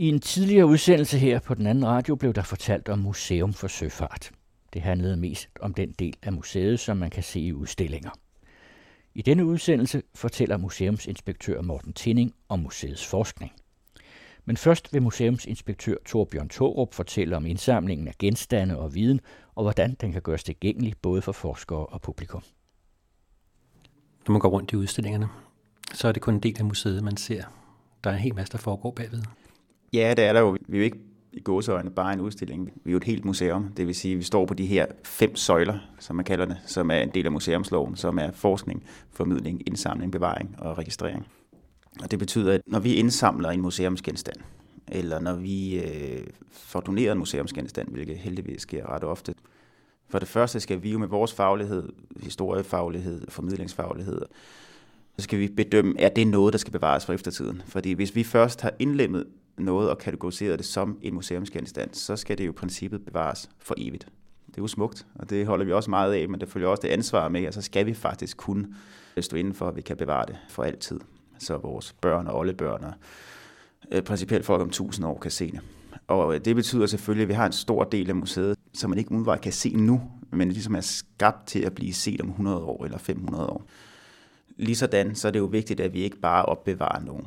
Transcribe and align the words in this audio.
I 0.00 0.08
en 0.08 0.20
tidligere 0.20 0.66
udsendelse 0.66 1.18
her 1.18 1.38
på 1.38 1.54
den 1.54 1.66
anden 1.66 1.86
radio 1.86 2.14
blev 2.16 2.32
der 2.32 2.42
fortalt 2.42 2.88
om 2.88 2.98
Museum 2.98 3.52
for 3.52 3.68
Søfart. 3.68 4.30
Det 4.72 4.82
handlede 4.82 5.16
mest 5.16 5.48
om 5.60 5.74
den 5.74 5.92
del 5.92 6.16
af 6.22 6.32
museet, 6.32 6.80
som 6.80 6.96
man 6.96 7.10
kan 7.10 7.22
se 7.22 7.40
i 7.40 7.52
udstillinger. 7.52 8.10
I 9.14 9.22
denne 9.22 9.46
udsendelse 9.46 10.02
fortæller 10.14 10.56
museumsinspektør 10.56 11.62
Morten 11.62 11.92
Tinning 11.92 12.34
om 12.48 12.58
museets 12.58 13.06
forskning. 13.06 13.52
Men 14.44 14.56
først 14.56 14.92
vil 14.92 15.02
museumsinspektør 15.02 15.96
Torbjørn 16.06 16.48
Torup 16.48 16.94
fortælle 16.94 17.36
om 17.36 17.46
indsamlingen 17.46 18.08
af 18.08 18.14
genstande 18.18 18.78
og 18.78 18.94
viden, 18.94 19.20
og 19.54 19.62
hvordan 19.62 19.96
den 20.00 20.12
kan 20.12 20.22
gøres 20.22 20.44
tilgængelig 20.44 20.94
både 21.02 21.22
for 21.22 21.32
forskere 21.32 21.86
og 21.86 22.00
publikum. 22.00 22.42
Når 24.26 24.32
man 24.32 24.40
går 24.40 24.48
rundt 24.48 24.72
i 24.72 24.76
udstillingerne, 24.76 25.28
så 25.94 26.08
er 26.08 26.12
det 26.12 26.22
kun 26.22 26.34
en 26.34 26.40
del 26.40 26.56
af 26.58 26.64
museet, 26.64 27.04
man 27.04 27.16
ser. 27.16 27.44
Der 28.04 28.10
er 28.10 28.14
en 28.14 28.20
hel 28.20 28.34
masse, 28.34 28.52
der 28.52 28.58
foregår 28.58 28.90
bagved. 28.90 29.22
Ja, 29.92 30.14
det 30.16 30.24
er 30.24 30.32
der 30.32 30.40
jo. 30.40 30.56
Vi 30.68 30.76
er 30.76 30.80
jo 30.80 30.84
ikke 30.84 30.98
i 31.32 31.40
gåseøjne 31.40 31.90
bare 31.90 32.12
en 32.12 32.20
udstilling. 32.20 32.72
Vi 32.84 32.90
er 32.90 32.92
jo 32.92 32.96
et 32.96 33.04
helt 33.04 33.24
museum. 33.24 33.72
Det 33.76 33.86
vil 33.86 33.94
sige, 33.94 34.12
at 34.12 34.18
vi 34.18 34.24
står 34.24 34.46
på 34.46 34.54
de 34.54 34.66
her 34.66 34.86
fem 35.04 35.36
søjler, 35.36 35.78
som 35.98 36.16
man 36.16 36.24
kalder 36.24 36.44
det, 36.44 36.56
som 36.66 36.90
er 36.90 36.98
en 36.98 37.10
del 37.14 37.26
af 37.26 37.32
museumsloven, 37.32 37.96
som 37.96 38.18
er 38.18 38.30
forskning, 38.32 38.84
formidling, 39.10 39.62
indsamling, 39.66 40.12
bevaring 40.12 40.54
og 40.58 40.78
registrering. 40.78 41.26
Og 42.02 42.10
det 42.10 42.18
betyder, 42.18 42.52
at 42.52 42.60
når 42.66 42.78
vi 42.78 42.94
indsamler 42.94 43.50
en 43.50 43.60
museumsgenstand, 43.60 44.36
eller 44.88 45.20
når 45.20 45.34
vi 45.34 45.80
øh, 45.80 46.26
får 46.50 46.80
doneret 46.80 47.12
en 47.12 47.18
museumsgenstand, 47.18 47.88
hvilket 47.88 48.16
heldigvis 48.16 48.62
sker 48.62 48.94
ret 48.94 49.04
ofte, 49.04 49.34
for 50.08 50.18
det 50.18 50.28
første 50.28 50.60
skal 50.60 50.82
vi 50.82 50.90
jo 50.90 50.98
med 50.98 51.08
vores 51.08 51.32
faglighed, 51.32 51.88
historiefaglighed, 52.22 53.22
formidlingsfaglighed, 53.28 54.20
så 55.18 55.22
skal 55.22 55.38
vi 55.38 55.48
bedømme, 55.48 56.00
er 56.00 56.08
det 56.08 56.26
noget, 56.26 56.52
der 56.52 56.58
skal 56.58 56.72
bevares 56.72 57.06
for 57.06 57.12
eftertiden. 57.12 57.62
Fordi 57.66 57.92
hvis 57.92 58.14
vi 58.14 58.24
først 58.24 58.60
har 58.60 58.72
indlemmet 58.78 59.26
noget 59.60 59.90
og 59.90 59.98
kategoriseret 59.98 60.58
det 60.58 60.66
som 60.66 60.98
en 61.02 61.14
museumsgenstand, 61.14 61.90
så 61.94 62.16
skal 62.16 62.38
det 62.38 62.46
jo 62.46 62.50
i 62.50 62.54
princippet 62.54 63.04
bevares 63.04 63.50
for 63.58 63.74
evigt. 63.78 64.08
Det 64.46 64.58
er 64.58 64.62
jo 64.62 64.66
smukt, 64.66 65.06
og 65.14 65.30
det 65.30 65.46
holder 65.46 65.64
vi 65.64 65.72
også 65.72 65.90
meget 65.90 66.14
af, 66.14 66.28
men 66.28 66.40
det 66.40 66.48
følger 66.48 66.68
også 66.68 66.80
det 66.82 66.88
ansvar 66.88 67.28
med, 67.28 67.46
og 67.46 67.54
så 67.54 67.62
skal 67.62 67.86
vi 67.86 67.94
faktisk 67.94 68.36
kun 68.36 68.74
øh, 69.16 69.22
stå 69.22 69.36
inden 69.36 69.54
for, 69.54 69.68
at 69.68 69.76
vi 69.76 69.80
kan 69.80 69.96
bevare 69.96 70.26
det 70.26 70.36
for 70.48 70.62
altid. 70.62 71.00
Så 71.38 71.56
vores 71.56 71.92
børn 71.92 72.26
og 72.26 72.38
oldebørn 72.38 72.84
og 72.84 72.92
øh, 73.92 74.02
principielt 74.02 74.46
folk 74.46 74.62
om 74.62 74.68
1000 74.68 75.06
år 75.06 75.18
kan 75.18 75.30
se 75.30 75.50
det. 75.50 75.60
Og 76.06 76.34
øh, 76.34 76.40
det 76.44 76.56
betyder 76.56 76.86
selvfølgelig, 76.86 77.22
at 77.22 77.28
vi 77.28 77.34
har 77.34 77.46
en 77.46 77.52
stor 77.52 77.84
del 77.84 78.08
af 78.08 78.16
museet, 78.16 78.56
som 78.74 78.90
man 78.90 78.98
ikke 78.98 79.10
umiddelbart 79.10 79.40
kan 79.40 79.52
se 79.52 79.76
nu, 79.76 80.02
men 80.30 80.52
ligesom 80.52 80.74
er 80.74 80.80
skabt 80.80 81.46
til 81.46 81.60
at 81.60 81.74
blive 81.74 81.94
set 81.94 82.20
om 82.20 82.28
100 82.28 82.56
år 82.56 82.84
eller 82.84 82.98
500 82.98 83.46
år. 83.46 83.66
Ligesådan 84.56 85.14
så 85.14 85.28
er 85.28 85.32
det 85.32 85.38
jo 85.38 85.44
vigtigt, 85.44 85.80
at 85.80 85.92
vi 85.92 86.00
ikke 86.00 86.20
bare 86.20 86.44
opbevarer 86.44 87.00
nogen 87.00 87.26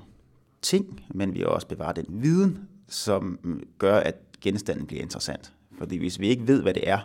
ting, 0.61 1.03
men 1.13 1.33
vi 1.33 1.43
også 1.43 1.67
bevarer 1.67 1.93
den 1.93 2.05
viden, 2.09 2.59
som 2.87 3.39
gør, 3.77 3.97
at 3.97 4.15
genstanden 4.41 4.85
bliver 4.85 5.01
interessant. 5.01 5.53
Fordi 5.77 5.97
hvis 5.97 6.19
vi 6.19 6.27
ikke 6.27 6.47
ved, 6.47 6.61
hvad 6.61 6.73
det 6.73 6.89
er, 6.89 6.99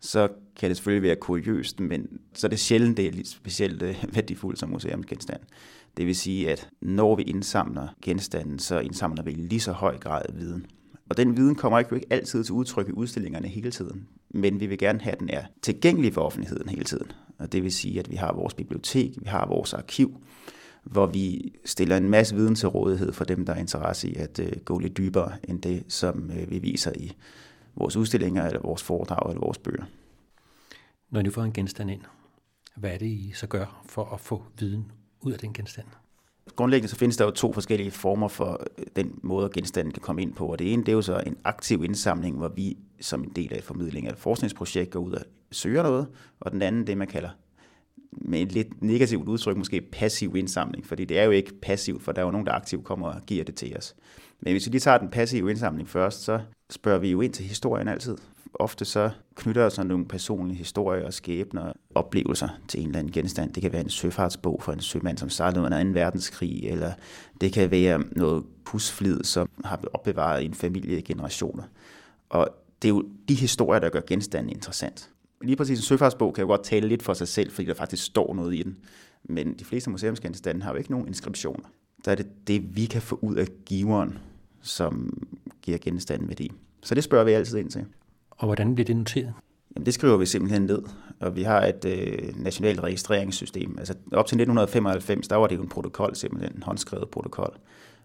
så 0.00 0.28
kan 0.56 0.68
det 0.68 0.76
selvfølgelig 0.76 1.08
være 1.08 1.16
kuriøst, 1.16 1.80
men 1.80 2.20
så 2.34 2.46
er 2.46 2.48
det 2.48 2.58
sjældent, 2.58 2.96
det 2.96 3.06
er 3.06 3.24
specielt 3.24 3.82
øh, 3.82 4.04
værdifuldt 4.14 4.58
som 4.58 4.68
museumsgenstand. 4.68 5.40
Det 5.96 6.06
vil 6.06 6.16
sige, 6.16 6.50
at 6.50 6.68
når 6.80 7.16
vi 7.16 7.22
indsamler 7.22 7.88
genstanden, 8.02 8.58
så 8.58 8.78
indsamler 8.78 9.22
vi 9.22 9.30
lige 9.30 9.60
så 9.60 9.72
høj 9.72 9.98
grad 9.98 10.22
viden. 10.34 10.66
Og 11.08 11.16
den 11.16 11.36
viden 11.36 11.54
kommer 11.54 11.78
ikke, 11.78 11.94
ikke 11.94 12.06
altid 12.10 12.44
til 12.44 12.52
udtryk 12.52 12.88
i 12.88 12.92
udstillingerne 12.92 13.48
hele 13.48 13.70
tiden, 13.70 14.08
men 14.30 14.60
vi 14.60 14.66
vil 14.66 14.78
gerne 14.78 15.00
have, 15.00 15.12
at 15.12 15.20
den 15.20 15.30
er 15.30 15.44
tilgængelig 15.62 16.14
for 16.14 16.20
offentligheden 16.20 16.68
hele 16.68 16.84
tiden. 16.84 17.12
Og 17.38 17.52
det 17.52 17.62
vil 17.62 17.72
sige, 17.72 17.98
at 17.98 18.10
vi 18.10 18.16
har 18.16 18.32
vores 18.32 18.54
bibliotek, 18.54 19.12
vi 19.20 19.26
har 19.26 19.46
vores 19.46 19.74
arkiv, 19.74 20.20
hvor 20.82 21.06
vi 21.06 21.52
stiller 21.64 21.96
en 21.96 22.08
masse 22.08 22.34
viden 22.34 22.54
til 22.54 22.68
rådighed 22.68 23.12
for 23.12 23.24
dem, 23.24 23.46
der 23.46 23.52
er 23.52 23.58
interesse 23.58 24.08
i 24.08 24.14
at 24.14 24.38
øh, 24.38 24.52
gå 24.64 24.78
lidt 24.78 24.96
dybere 24.96 25.32
end 25.48 25.62
det, 25.62 25.84
som 25.88 26.30
øh, 26.30 26.50
vi 26.50 26.58
viser 26.58 26.92
i 26.96 27.12
vores 27.74 27.96
udstillinger, 27.96 28.46
eller 28.46 28.60
vores 28.60 28.82
foredrag, 28.82 29.30
eller 29.30 29.40
vores 29.40 29.58
bøger. 29.58 29.84
Når 31.10 31.20
I 31.20 31.30
får 31.30 31.42
en 31.42 31.52
genstand 31.52 31.90
ind, 31.90 32.00
hvad 32.76 32.90
er 32.90 32.98
det, 32.98 33.06
I 33.06 33.32
så 33.34 33.46
gør 33.46 33.82
for 33.86 34.04
at 34.04 34.20
få 34.20 34.42
viden 34.58 34.92
ud 35.20 35.32
af 35.32 35.38
den 35.38 35.52
genstand? 35.52 35.86
Grundlæggende 36.56 36.88
så 36.88 36.96
findes 36.96 37.16
der 37.16 37.24
jo 37.24 37.30
to 37.30 37.52
forskellige 37.52 37.90
former 37.90 38.28
for 38.28 38.64
øh, 38.78 38.86
den 38.96 39.18
måde, 39.22 39.50
genstanden 39.54 39.92
kan 39.92 40.02
komme 40.02 40.22
ind 40.22 40.34
på. 40.34 40.46
Og 40.46 40.58
det 40.58 40.72
ene 40.72 40.82
det 40.82 40.88
er 40.88 40.96
jo 40.96 41.02
så 41.02 41.22
en 41.26 41.36
aktiv 41.44 41.84
indsamling, 41.84 42.36
hvor 42.36 42.48
vi 42.48 42.78
som 43.00 43.22
en 43.22 43.32
del 43.36 43.52
af 43.52 43.58
et 43.58 43.64
formidling 43.64 44.06
af 44.06 44.12
et 44.12 44.18
forskningsprojekt 44.18 44.90
går 44.90 45.00
ud 45.00 45.12
og 45.12 45.22
søger 45.50 45.82
noget. 45.82 46.06
Og 46.40 46.52
den 46.52 46.62
anden, 46.62 46.86
det 46.86 46.98
man 46.98 47.08
kalder 47.08 47.30
med 48.12 48.40
et 48.40 48.52
lidt 48.52 48.82
negativt 48.82 49.28
udtryk, 49.28 49.56
måske 49.56 49.80
passiv 49.80 50.36
indsamling, 50.36 50.86
fordi 50.86 51.04
det 51.04 51.18
er 51.18 51.24
jo 51.24 51.30
ikke 51.30 51.60
passivt, 51.62 52.02
for 52.02 52.12
der 52.12 52.20
er 52.20 52.26
jo 52.26 52.30
nogen, 52.30 52.46
der 52.46 52.52
aktivt 52.52 52.84
kommer 52.84 53.08
og 53.08 53.20
giver 53.26 53.44
det 53.44 53.54
til 53.54 53.76
os. 53.76 53.94
Men 54.40 54.52
hvis 54.52 54.66
vi 54.66 54.70
lige 54.70 54.80
tager 54.80 54.98
den 54.98 55.08
passive 55.08 55.50
indsamling 55.50 55.88
først, 55.88 56.22
så 56.22 56.40
spørger 56.70 56.98
vi 56.98 57.10
jo 57.10 57.20
ind 57.20 57.32
til 57.32 57.44
historien 57.44 57.88
altid. 57.88 58.16
Ofte 58.54 58.84
så 58.84 59.10
knytter 59.34 59.68
sig 59.68 59.86
nogle 59.86 60.06
personlige 60.06 60.56
historier 60.56 61.06
og 61.06 61.14
skæbner 61.14 61.62
og 61.62 61.74
oplevelser 61.94 62.48
til 62.68 62.80
en 62.80 62.86
eller 62.86 62.98
anden 62.98 63.12
genstand. 63.12 63.52
Det 63.52 63.62
kan 63.62 63.72
være 63.72 63.80
en 63.80 63.90
søfartsbog 63.90 64.62
for 64.62 64.72
en 64.72 64.80
sømand, 64.80 65.18
som 65.18 65.30
sejlede 65.30 65.64
under 65.64 65.84
2. 65.84 65.90
verdenskrig, 65.90 66.64
eller 66.64 66.92
det 67.40 67.52
kan 67.52 67.70
være 67.70 68.02
noget 68.16 68.44
husflid, 68.66 69.24
som 69.24 69.48
har 69.64 69.76
blevet 69.76 69.94
opbevaret 69.94 70.42
i 70.42 70.44
en 70.44 70.54
familie 70.54 70.98
i 70.98 71.02
generationer. 71.02 71.64
Og 72.28 72.48
det 72.82 72.88
er 72.88 72.92
jo 72.94 73.04
de 73.28 73.34
historier, 73.34 73.80
der 73.80 73.88
gør 73.88 74.00
genstanden 74.06 74.52
interessant 74.52 75.10
lige 75.42 75.56
præcis 75.56 75.78
en 75.78 75.82
søfartsbog 75.82 76.34
kan 76.34 76.42
jo 76.42 76.48
godt 76.48 76.64
tale 76.64 76.88
lidt 76.88 77.02
for 77.02 77.14
sig 77.14 77.28
selv, 77.28 77.50
fordi 77.50 77.68
der 77.68 77.74
faktisk 77.74 78.04
står 78.04 78.34
noget 78.34 78.54
i 78.54 78.62
den. 78.62 78.76
Men 79.24 79.54
de 79.54 79.64
fleste 79.64 79.90
museumsgenstande 79.90 80.62
har 80.62 80.70
jo 80.70 80.78
ikke 80.78 80.90
nogen 80.90 81.08
inskriptioner. 81.08 81.64
Der 82.04 82.10
er 82.10 82.14
det 82.14 82.26
det, 82.46 82.76
vi 82.76 82.86
kan 82.86 83.02
få 83.02 83.18
ud 83.22 83.36
af 83.36 83.46
giveren, 83.66 84.18
som 84.62 85.22
giver 85.62 85.78
genstanden 85.78 86.28
værdi. 86.28 86.50
Så 86.82 86.94
det 86.94 87.04
spørger 87.04 87.24
vi 87.24 87.32
altid 87.32 87.58
ind 87.58 87.70
til. 87.70 87.84
Og 88.30 88.46
hvordan 88.46 88.74
bliver 88.74 88.84
det 88.84 88.96
noteret? 88.96 89.32
Jamen, 89.74 89.86
det 89.86 89.94
skriver 89.94 90.16
vi 90.16 90.26
simpelthen 90.26 90.62
ned. 90.62 90.82
Og 91.20 91.36
vi 91.36 91.42
har 91.42 91.66
et 91.66 91.84
øh, 91.84 92.42
nationalt 92.42 92.80
registreringssystem. 92.80 93.74
Altså 93.78 93.92
op 93.92 94.26
til 94.26 94.36
1995, 94.36 95.28
der 95.28 95.36
var 95.36 95.46
det 95.46 95.56
jo 95.56 95.62
en 95.62 95.68
protokol, 95.68 96.16
simpelthen 96.16 96.56
en 96.56 96.62
håndskrevet 96.62 97.10
protokol. 97.10 97.56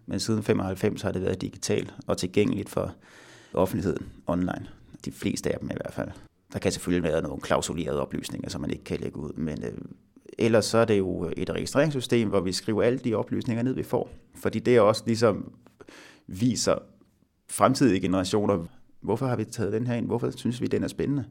Men 0.05 0.19
siden 0.19 0.43
95 0.43 1.01
har 1.01 1.11
det 1.11 1.21
været 1.21 1.41
digitalt 1.41 1.93
og 2.07 2.17
tilgængeligt 2.17 2.69
for 2.69 2.95
offentligheden 3.53 4.07
online. 4.27 4.67
De 5.05 5.11
fleste 5.11 5.53
af 5.53 5.59
dem 5.59 5.69
i 5.69 5.73
hvert 5.73 5.93
fald. 5.93 6.09
Der 6.53 6.59
kan 6.59 6.71
selvfølgelig 6.71 7.11
være 7.11 7.21
nogle 7.21 7.41
klausulerede 7.41 8.01
oplysninger, 8.01 8.49
som 8.49 8.61
man 8.61 8.71
ikke 8.71 8.83
kan 8.83 8.99
lægge 8.99 9.19
ud, 9.19 9.33
men 9.33 9.63
øh, 9.63 9.77
ellers 10.37 10.65
så 10.65 10.77
er 10.77 10.85
det 10.85 10.97
jo 10.97 11.31
et 11.37 11.49
registreringssystem, 11.49 12.29
hvor 12.29 12.39
vi 12.39 12.51
skriver 12.51 12.83
alle 12.83 12.99
de 12.99 13.15
oplysninger 13.15 13.63
ned, 13.63 13.73
vi 13.73 13.83
får. 13.83 14.09
Fordi 14.35 14.59
det 14.59 14.79
også 14.79 15.03
ligesom 15.05 15.51
viser 16.27 16.75
fremtidige 17.49 17.99
generationer, 17.99 18.65
hvorfor 19.01 19.27
har 19.27 19.35
vi 19.35 19.43
taget 19.43 19.73
den 19.73 19.87
her 19.87 19.95
ind, 19.95 20.05
hvorfor 20.05 20.31
synes 20.31 20.61
vi, 20.61 20.67
den 20.67 20.83
er 20.83 20.87
spændende, 20.87 21.25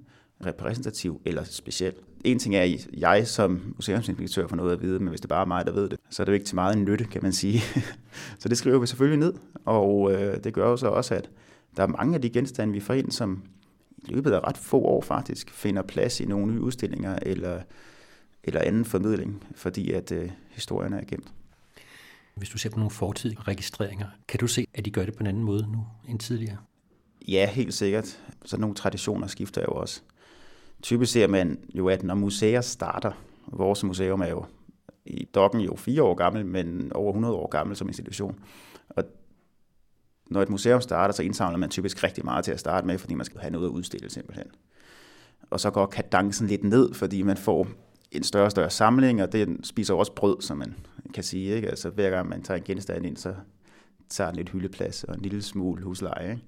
repræsentativ 0.46 1.20
eller 1.24 1.44
speciel. 1.44 1.92
En 2.24 2.38
ting 2.38 2.54
er, 2.54 2.62
at 2.62 2.88
jeg 2.92 3.26
som 3.26 3.74
museumsinspektør 3.76 4.46
får 4.46 4.56
noget 4.56 4.72
at 4.72 4.82
vide, 4.82 4.98
men 4.98 5.08
hvis 5.08 5.20
det 5.20 5.28
bare 5.28 5.42
er 5.42 5.46
mig, 5.46 5.66
der 5.66 5.72
ved 5.72 5.88
det, 5.88 5.98
så 6.10 6.22
er 6.22 6.24
det 6.24 6.32
jo 6.32 6.34
ikke 6.34 6.46
til 6.46 6.54
meget 6.54 6.76
en 6.76 6.84
nytte, 6.84 7.04
kan 7.04 7.22
man 7.22 7.32
sige. 7.32 7.60
så 8.40 8.48
det 8.48 8.58
skriver 8.58 8.78
vi 8.78 8.86
selvfølgelig 8.86 9.18
ned, 9.18 9.34
og 9.64 10.12
øh, 10.12 10.44
det 10.44 10.54
gør 10.54 10.68
jo 10.68 10.76
så 10.76 10.86
også, 10.86 11.14
at 11.14 11.30
der 11.76 11.82
er 11.82 11.86
mange 11.86 12.14
af 12.14 12.22
de 12.22 12.30
genstande, 12.30 12.72
vi 12.72 12.80
får 12.80 12.94
ind, 12.94 13.10
som 13.10 13.42
i 14.04 14.12
løbet 14.12 14.32
af 14.32 14.40
ret 14.40 14.56
få 14.56 14.80
år 14.80 15.00
faktisk 15.00 15.50
finder 15.50 15.82
plads 15.82 16.20
i 16.20 16.24
nogle 16.24 16.52
nye 16.52 16.60
udstillinger 16.60 17.18
eller, 17.22 17.62
eller 18.44 18.60
anden 18.60 18.84
formidling, 18.84 19.44
fordi 19.54 19.92
at 19.92 20.12
øh, 20.12 20.30
historien 20.50 20.92
er 20.92 21.04
gemt. 21.04 21.32
Hvis 22.34 22.48
du 22.48 22.58
ser 22.58 22.70
på 22.70 22.78
nogle 22.78 22.90
fortidige 22.90 23.38
registreringer, 23.40 24.06
kan 24.28 24.40
du 24.40 24.46
se, 24.46 24.66
at 24.74 24.84
de 24.84 24.90
gør 24.90 25.04
det 25.04 25.14
på 25.14 25.20
en 25.20 25.26
anden 25.26 25.42
måde 25.42 25.72
nu 25.72 25.86
end 26.08 26.18
tidligere? 26.18 26.56
Ja, 27.28 27.50
helt 27.50 27.74
sikkert. 27.74 28.20
Så 28.44 28.56
nogle 28.56 28.74
traditioner 28.74 29.26
skifter 29.26 29.62
jo 29.62 29.72
også. 29.72 30.00
Typisk 30.82 31.12
ser 31.12 31.26
man 31.26 31.58
jo, 31.74 31.88
at 31.88 32.02
når 32.02 32.14
museer 32.14 32.60
starter, 32.60 33.12
vores 33.46 33.84
museum 33.84 34.20
er 34.20 34.26
jo 34.26 34.44
i 35.06 35.24
Dokken 35.24 35.60
jo 35.60 35.76
fire 35.76 36.02
år 36.02 36.14
gammel, 36.14 36.46
men 36.46 36.92
over 36.94 37.10
100 37.10 37.34
år 37.34 37.48
gammel 37.48 37.76
som 37.76 37.88
institution. 37.88 38.38
Når 40.30 40.42
et 40.42 40.48
museum 40.48 40.80
starter, 40.80 41.14
så 41.14 41.22
indsamler 41.22 41.58
man 41.58 41.70
typisk 41.70 42.04
rigtig 42.04 42.24
meget 42.24 42.44
til 42.44 42.52
at 42.52 42.60
starte 42.60 42.86
med, 42.86 42.98
fordi 42.98 43.14
man 43.14 43.26
skal 43.26 43.40
have 43.40 43.50
noget 43.50 43.66
at 43.66 43.70
udstille 43.70 44.10
simpelthen. 44.10 44.46
Og 45.50 45.60
så 45.60 45.70
går 45.70 45.86
kadencen 45.86 46.46
lidt 46.46 46.64
ned, 46.64 46.94
fordi 46.94 47.22
man 47.22 47.36
får 47.36 47.68
en 48.10 48.22
større 48.22 48.44
og 48.44 48.50
større 48.50 48.70
samling, 48.70 49.22
og 49.22 49.32
det 49.32 49.60
spiser 49.62 49.94
også 49.94 50.12
brød, 50.12 50.36
som 50.40 50.56
man 50.56 50.74
kan 51.14 51.24
sige. 51.24 51.54
Ikke? 51.54 51.68
Altså 51.68 51.90
hver 51.90 52.10
gang 52.10 52.28
man 52.28 52.42
tager 52.42 52.58
en 52.58 52.64
genstand 52.64 53.06
ind, 53.06 53.16
så 53.16 53.34
tager 54.08 54.30
den 54.30 54.36
lidt 54.36 54.48
hyldeplads 54.48 55.04
og 55.04 55.14
en 55.14 55.22
lille 55.22 55.42
smule 55.42 55.82
husleje, 55.82 56.30
ikke? 56.30 56.42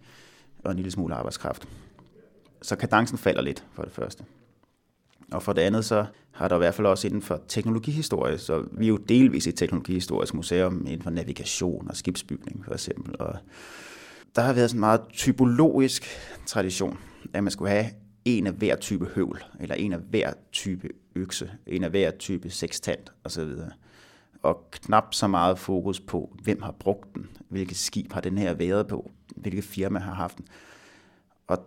og 0.65 0.71
en 0.71 0.77
lille 0.77 0.91
smule 0.91 1.15
arbejdskraft. 1.15 1.69
Så 2.63 2.77
kadencen 2.77 3.19
falder 3.19 3.43
lidt 3.43 3.65
for 3.73 3.83
det 3.83 3.93
første. 3.93 4.25
Og 5.33 5.43
for 5.43 5.53
det 5.53 5.63
andet, 5.63 5.85
så 5.85 6.07
har 6.33 6.49
der 6.49 6.57
i 6.57 6.59
hvert 6.59 6.75
fald 6.75 6.87
også 6.87 7.07
inden 7.07 7.23
for 7.23 7.41
teknologihistorie, 7.49 8.39
så 8.39 8.65
vi 8.73 8.85
er 8.85 8.89
jo 8.89 8.97
delvis 8.97 9.47
et 9.47 9.55
teknologihistorisk 9.55 10.35
museum 10.35 10.87
inden 10.87 11.03
for 11.03 11.11
navigation 11.11 11.89
og 11.89 11.97
skibsbygning 11.97 12.65
for 12.65 12.75
eksempel. 12.75 13.15
Og 13.19 13.35
der 14.37 14.43
har 14.43 14.53
været 14.53 14.71
sådan 14.71 14.79
en 14.79 14.81
meget 14.81 15.01
typologisk 15.13 16.07
tradition, 16.47 16.99
at 17.33 17.45
man 17.45 17.51
skulle 17.51 17.71
have 17.71 17.87
en 18.25 18.47
af 18.47 18.53
hver 18.53 18.77
type 18.77 19.07
høvl, 19.15 19.45
eller 19.61 19.75
en 19.75 19.93
af 19.93 19.99
hver 19.99 20.33
type 20.53 20.89
økse, 21.15 21.51
en 21.67 21.85
af 21.85 21.91
hver 21.91 22.11
type 22.11 22.51
sextant 22.51 23.13
osv. 23.25 23.51
Og 24.43 24.71
knap 24.71 25.15
så 25.15 25.27
meget 25.27 25.59
fokus 25.59 26.01
på, 26.01 26.37
hvem 26.43 26.63
har 26.63 26.73
brugt 26.73 27.15
den, 27.15 27.29
hvilket 27.49 27.77
skib 27.77 28.13
har 28.13 28.21
den 28.21 28.39
her 28.39 28.55
været 28.55 28.87
på. 28.87 29.11
hvilket 29.37 29.65
firma 29.65 29.99
har 29.99 30.15
haft 30.15 30.39
den. 30.39 30.47
Og 31.47 31.59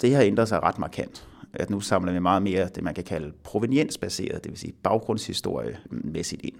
det 0.00 0.14
har 0.14 0.22
ændret 0.22 0.48
sig 0.48 0.62
ret 0.62 0.78
markant. 0.78 1.28
At 1.52 1.70
nu 1.70 1.80
samler 1.80 2.12
vi 2.12 2.18
meget 2.18 2.42
mere 2.42 2.68
det, 2.74 2.84
man 2.84 2.94
kan 2.94 3.04
kalde 3.04 3.32
proveniensbaseret, 3.44 4.44
det 4.44 4.52
vil 4.52 4.58
sige 4.58 4.72
baggrundshistoriemæssigt 4.82 6.42
ind. 6.44 6.54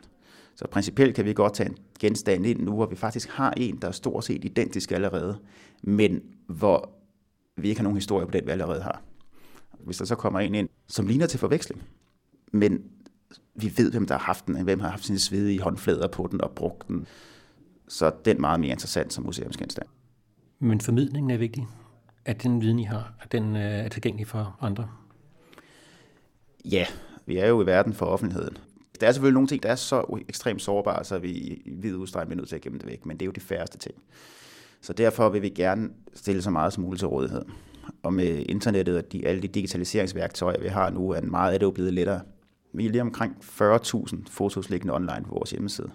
Så 0.55 0.65
principielt 0.71 1.15
kan 1.15 1.25
vi 1.25 1.33
godt 1.33 1.55
tage 1.55 1.69
en 1.69 1.77
genstand 2.01 2.47
ind 2.47 2.61
nu, 2.61 2.75
hvor 2.75 2.87
vi 2.87 2.97
faktisk 2.97 3.29
har 3.29 3.51
en, 3.57 3.77
der 3.77 3.89
er 3.89 3.93
stort 3.93 4.25
set 4.25 4.45
identisk 4.45 4.93
allerede, 4.93 5.39
men 5.83 6.23
hvor 6.47 6.91
vi 7.57 7.69
ikke 7.69 7.79
har 7.79 7.83
nogen 7.83 7.97
historie 7.97 8.27
på 8.27 8.33
den, 8.33 8.47
vi 8.47 8.51
allerede 8.51 8.83
har. 8.83 9.03
Hvis 9.85 9.97
der 9.97 10.05
så 10.05 10.15
kommer 10.15 10.41
en 10.41 10.55
ind, 10.55 10.69
som 10.89 11.07
ligner 11.07 11.27
til 11.27 11.39
forveksling, 11.41 11.83
men 12.53 12.83
vi 13.55 13.73
ved, 13.77 13.91
hvem 13.91 14.07
der 14.07 14.15
har 14.15 14.25
haft 14.25 14.47
den, 14.47 14.65
hvem 14.65 14.81
har 14.81 14.89
haft 14.89 15.05
sine 15.05 15.19
svedige 15.19 15.61
håndflader 15.61 16.09
på 16.09 16.29
den 16.31 16.41
og 16.41 16.51
brugt 16.51 16.89
den, 16.89 17.07
så 17.89 18.13
den 18.25 18.37
er 18.37 18.41
meget 18.41 18.61
mere 18.61 18.71
interessant 18.71 19.13
som 19.13 19.25
museumsgenstand. 19.25 19.87
Men 20.59 20.81
formidlingen 20.81 21.31
er 21.31 21.37
vigtig. 21.37 21.67
At 22.29 22.43
den 22.43 22.61
viden, 22.61 22.79
I 22.79 22.85
har, 22.85 23.15
at 23.21 23.33
den 23.33 23.57
øh, 23.57 23.63
er 23.63 23.89
tilgængelig 23.89 24.27
for 24.27 24.57
andre? 24.61 24.89
Ja, 26.65 26.87
vi 27.27 27.39
er 27.39 27.47
jo 27.47 27.63
i 27.63 27.67
verden 27.67 27.95
for 27.95 28.07
offentligheden. 28.07 28.57
Der 29.01 29.07
er 29.07 29.13
selvfølgelig 29.13 29.35
nogle 29.35 29.49
ting, 29.49 29.63
der 29.63 29.69
er 29.69 29.75
så 29.75 30.23
ekstremt 30.29 30.63
sårbare, 30.63 31.05
så 31.05 31.19
vi 31.19 31.31
i 31.31 31.71
vid 31.77 31.95
udstrækning 31.95 32.33
er 32.33 32.37
nødt 32.37 32.49
til 32.49 32.57
at 32.57 32.63
gemme 32.63 32.79
det 32.79 32.87
væk, 32.87 33.07
men 33.07 33.17
det 33.17 33.23
er 33.23 33.27
jo 33.27 33.33
de 33.33 33.41
færreste 33.41 33.79
ting. 33.79 33.95
Så 34.81 34.93
derfor 34.93 35.29
vil 35.29 35.43
vi 35.43 35.49
gerne 35.49 35.89
stille 36.15 36.43
så 36.43 36.51
meget 36.51 36.73
som 36.73 36.83
muligt 36.83 36.99
til 36.99 37.09
rådighed. 37.09 37.45
Og 38.03 38.13
med 38.13 38.45
internettet 38.49 38.97
og 38.97 39.13
de, 39.13 39.27
alle 39.27 39.43
de 39.43 39.49
digitaliseringsværktøjer, 39.49 40.61
vi 40.61 40.69
har 40.69 40.91
nu, 40.91 41.11
er 41.11 41.21
meget 41.21 41.53
af 41.53 41.59
det 41.59 41.67
jo 41.67 41.71
blevet 41.71 41.95
lettere. 41.95 42.21
Vi 42.73 42.87
er 42.87 42.91
lige 42.91 43.03
omkring 43.03 43.37
40.000 43.43 44.17
fotos 44.31 44.71
liggende 44.71 44.95
online 44.95 45.25
på 45.25 45.35
vores 45.35 45.51
hjemmeside. 45.51 45.91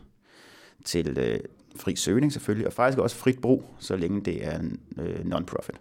Til 0.86 1.18
øh, 1.18 1.40
fri 1.76 1.96
søgning 1.96 2.34
selvfølgelig, 2.34 2.68
og 2.68 2.74
faktisk 2.74 3.00
også 3.00 3.16
frit 3.16 3.42
brug, 3.42 3.64
så 3.80 3.96
længe 3.96 4.22
det 4.22 4.46
er 4.46 4.60
en 4.60 4.80
øh, 5.00 5.26
non-profit. 5.26 5.76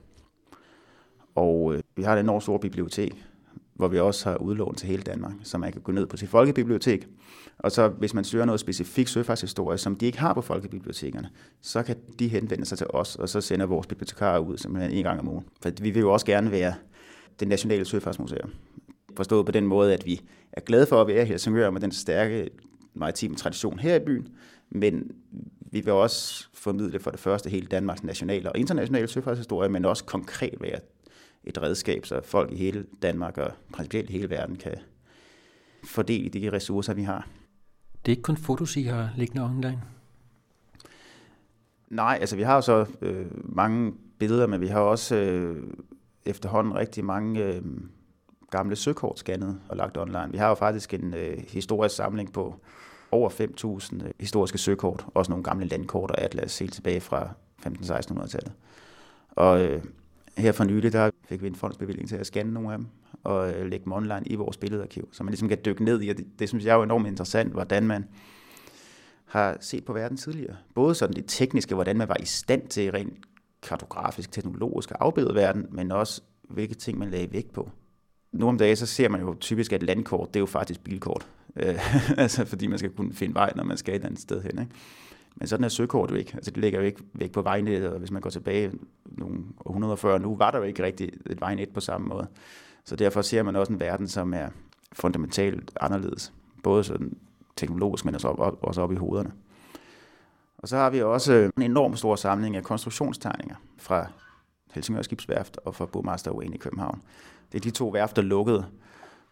Og 1.34 1.74
øh, 1.74 1.82
vi 1.96 2.02
har 2.02 2.14
et 2.14 2.20
enormt 2.20 2.42
stort 2.42 2.60
bibliotek, 2.60 3.24
hvor 3.74 3.88
vi 3.88 3.98
også 3.98 4.30
har 4.30 4.36
udlån 4.36 4.74
til 4.74 4.88
hele 4.88 5.02
Danmark, 5.02 5.32
så 5.42 5.58
man 5.58 5.72
kan 5.72 5.80
gå 5.80 5.92
ned 5.92 6.06
på 6.06 6.16
sit 6.16 6.28
folkebibliotek. 6.28 7.08
Og 7.58 7.72
så 7.72 7.88
hvis 7.88 8.14
man 8.14 8.24
søger 8.24 8.44
noget 8.44 8.60
specifikt 8.60 9.10
søfartshistorie, 9.10 9.78
som 9.78 9.96
de 9.96 10.06
ikke 10.06 10.18
har 10.18 10.34
på 10.34 10.40
folkebibliotekerne, 10.40 11.30
så 11.60 11.82
kan 11.82 11.96
de 12.18 12.28
henvende 12.28 12.64
sig 12.64 12.78
til 12.78 12.86
os, 12.90 13.16
og 13.16 13.28
så 13.28 13.40
sender 13.40 13.66
vores 13.66 13.86
bibliotekarer 13.86 14.38
ud 14.38 14.58
simpelthen 14.58 14.92
en 14.92 15.04
gang 15.04 15.20
om 15.20 15.28
ugen. 15.28 15.44
For 15.62 15.70
vi 15.80 15.90
vil 15.90 16.00
jo 16.00 16.12
også 16.12 16.26
gerne 16.26 16.50
være 16.50 16.74
det 17.40 17.48
nationale 17.48 17.84
søfartsmuseum. 17.84 18.50
Forstået 19.16 19.46
på 19.46 19.52
den 19.52 19.66
måde, 19.66 19.94
at 19.94 20.06
vi 20.06 20.20
er 20.52 20.60
glade 20.60 20.86
for 20.86 21.00
at 21.00 21.06
være 21.06 21.22
i 21.22 21.26
Helsingør 21.26 21.70
med 21.70 21.80
den 21.80 21.92
stærke 21.92 22.50
maritime 22.94 23.34
tradition 23.34 23.78
her 23.78 23.96
i 23.96 24.04
byen, 24.04 24.28
men 24.70 25.10
vi 25.70 25.80
vil 25.80 25.92
også 25.92 26.48
formidle 26.54 26.98
for 26.98 27.10
det 27.10 27.20
første 27.20 27.50
hele 27.50 27.66
Danmarks 27.66 28.04
nationale 28.04 28.52
og 28.52 28.58
internationale 28.58 29.08
søfartshistorie, 29.08 29.68
men 29.68 29.84
også 29.84 30.04
konkret 30.04 30.54
være 30.60 30.78
et 31.44 31.62
redskab, 31.62 32.06
så 32.06 32.20
folk 32.24 32.52
i 32.52 32.56
hele 32.56 32.86
Danmark 33.02 33.38
og 33.38 33.52
principielt 33.72 34.10
hele 34.10 34.30
verden 34.30 34.56
kan 34.56 34.74
fordele 35.84 36.28
de 36.28 36.52
ressourcer, 36.52 36.94
vi 36.94 37.02
har. 37.02 37.28
Det 37.92 38.12
er 38.12 38.16
ikke 38.16 38.22
kun 38.22 38.36
fotos, 38.36 38.76
I 38.76 38.82
har 38.82 39.10
liggende 39.16 39.44
online? 39.44 39.82
Nej, 41.90 42.18
altså 42.20 42.36
vi 42.36 42.42
har 42.42 42.54
jo 42.54 42.60
så 42.60 42.86
øh, 43.00 43.26
mange 43.56 43.92
billeder, 44.18 44.46
men 44.46 44.60
vi 44.60 44.66
har 44.66 44.80
også 44.80 45.16
øh, 45.16 45.62
efterhånden 46.24 46.74
rigtig 46.74 47.04
mange 47.04 47.44
øh, 47.44 47.62
gamle 48.50 48.76
søkort 48.76 49.18
scannet 49.18 49.60
og 49.68 49.76
lagt 49.76 49.96
online. 49.96 50.28
Vi 50.30 50.38
har 50.38 50.48
jo 50.48 50.54
faktisk 50.54 50.94
en 50.94 51.14
øh, 51.14 51.44
historisk 51.48 51.96
samling 51.96 52.32
på 52.32 52.54
over 53.10 53.30
5.000 53.30 54.04
øh, 54.04 54.10
historiske 54.20 54.58
søkort, 54.58 55.06
også 55.14 55.30
nogle 55.30 55.44
gamle 55.44 55.66
landkort 55.66 56.10
og 56.10 56.20
atlas 56.20 56.58
helt 56.58 56.72
tilbage 56.72 57.00
fra 57.00 57.28
15-1600-tallet. 57.66 58.52
Og 59.30 59.60
øh, 59.60 59.84
her 60.36 60.52
for 60.52 60.64
nylig, 60.64 60.92
der 60.92 61.10
fik 61.24 61.42
vi 61.42 61.46
en 61.46 61.54
fondsbevilling 61.54 62.08
til 62.08 62.16
at 62.16 62.26
scanne 62.26 62.52
nogle 62.52 62.72
af 62.72 62.78
dem 62.78 62.86
og 63.24 63.52
øh, 63.52 63.66
lægge 63.66 63.84
dem 63.84 63.92
online 63.92 64.22
i 64.26 64.34
vores 64.34 64.56
billedarkiv, 64.56 65.08
så 65.12 65.22
man 65.22 65.30
ligesom 65.30 65.48
kan 65.48 65.58
dykke 65.64 65.84
ned 65.84 66.02
i, 66.02 66.08
og 66.08 66.16
det, 66.16 66.26
det 66.38 66.48
synes 66.48 66.64
jeg 66.64 66.72
er 66.72 66.76
jo 66.76 66.82
enormt 66.82 67.06
interessant, 67.06 67.52
hvordan 67.52 67.86
man 67.86 68.04
har 69.24 69.56
set 69.60 69.84
på 69.84 69.92
verden 69.92 70.16
tidligere. 70.16 70.56
Både 70.74 70.94
sådan 70.94 71.16
det 71.16 71.24
tekniske, 71.26 71.74
hvordan 71.74 71.96
man 71.96 72.08
var 72.08 72.16
i 72.20 72.24
stand 72.24 72.68
til 72.68 72.90
rent 72.90 73.14
kartografisk, 73.62 74.32
teknologisk 74.32 74.90
at 74.90 74.96
afbilde 75.00 75.34
verden, 75.34 75.66
men 75.70 75.92
også 75.92 76.22
hvilke 76.42 76.74
ting 76.74 76.98
man 76.98 77.10
lagde 77.10 77.32
vægt 77.32 77.52
på. 77.52 77.70
Nu 78.32 78.48
om 78.48 78.58
dagen, 78.58 78.76
så 78.76 78.86
ser 78.86 79.08
man 79.08 79.20
jo 79.20 79.34
typisk, 79.40 79.72
at 79.72 79.82
landkort, 79.82 80.28
det 80.28 80.36
er 80.36 80.40
jo 80.40 80.46
faktisk 80.46 80.84
bilkort. 80.84 81.26
Øh, 81.56 81.78
altså 82.22 82.44
fordi 82.44 82.66
man 82.66 82.78
skal 82.78 82.90
kunne 82.90 83.12
finde 83.12 83.34
vej, 83.34 83.52
når 83.56 83.64
man 83.64 83.76
skal 83.76 83.92
et 83.92 83.94
eller 83.94 84.06
andet 84.06 84.20
sted 84.20 84.42
hen. 84.42 84.58
Ikke? 84.58 84.72
Men 85.36 85.48
sådan 85.48 85.64
er 85.64 85.68
søkort 85.68 86.10
jo 86.10 86.16
ikke. 86.16 86.32
Altså 86.34 86.50
det 86.50 86.60
ligger 86.62 86.80
jo 86.80 86.86
ikke 86.86 87.02
væk 87.12 87.32
på 87.32 87.42
vejnettet, 87.42 87.90
og 87.90 87.98
hvis 87.98 88.10
man 88.10 88.22
går 88.22 88.30
tilbage 88.30 88.72
nogle 89.04 89.44
140 89.66 90.18
nu, 90.18 90.36
var 90.36 90.50
der 90.50 90.58
jo 90.58 90.64
ikke 90.64 90.82
rigtig 90.82 91.10
et 91.26 91.40
vejnet 91.40 91.68
på 91.68 91.80
samme 91.80 92.08
måde. 92.08 92.26
Så 92.84 92.96
derfor 92.96 93.22
ser 93.22 93.42
man 93.42 93.56
også 93.56 93.72
en 93.72 93.80
verden, 93.80 94.08
som 94.08 94.34
er 94.34 94.48
fundamentalt 94.92 95.70
anderledes. 95.80 96.32
Både 96.62 96.84
sådan 96.84 97.16
teknologisk, 97.56 98.04
men 98.04 98.14
også 98.14 98.28
op, 98.28 98.58
også 98.62 98.80
op 98.82 98.92
i 98.92 98.96
hovederne. 98.96 99.32
Og 100.58 100.68
så 100.68 100.76
har 100.76 100.90
vi 100.90 101.02
også 101.02 101.50
en 101.56 101.62
enorm 101.62 101.96
stor 101.96 102.16
samling 102.16 102.56
af 102.56 102.62
konstruktionstegninger 102.62 103.56
fra 103.78 104.06
Helsingør 104.72 105.02
Skibsværft 105.02 105.58
og 105.64 105.74
fra 105.74 105.86
Bomaster 105.86 106.32
Wayne 106.32 106.54
i 106.54 106.58
København. 106.58 107.02
Det 107.52 107.58
er 107.58 107.62
de 107.62 107.70
to 107.70 107.88
værft, 107.88 108.16
der 108.16 108.22
lukkede 108.22 108.66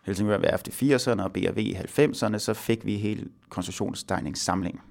Helsingør 0.02 0.38
Værft 0.38 0.82
i 0.82 0.94
80'erne 0.94 1.22
og 1.22 1.32
BRV 1.32 1.58
i 1.58 1.74
90'erne, 1.74 2.38
så 2.38 2.54
fik 2.54 2.86
vi 2.86 2.96
hele 2.96 3.28
konstruktionstegningssamling. 3.48 4.82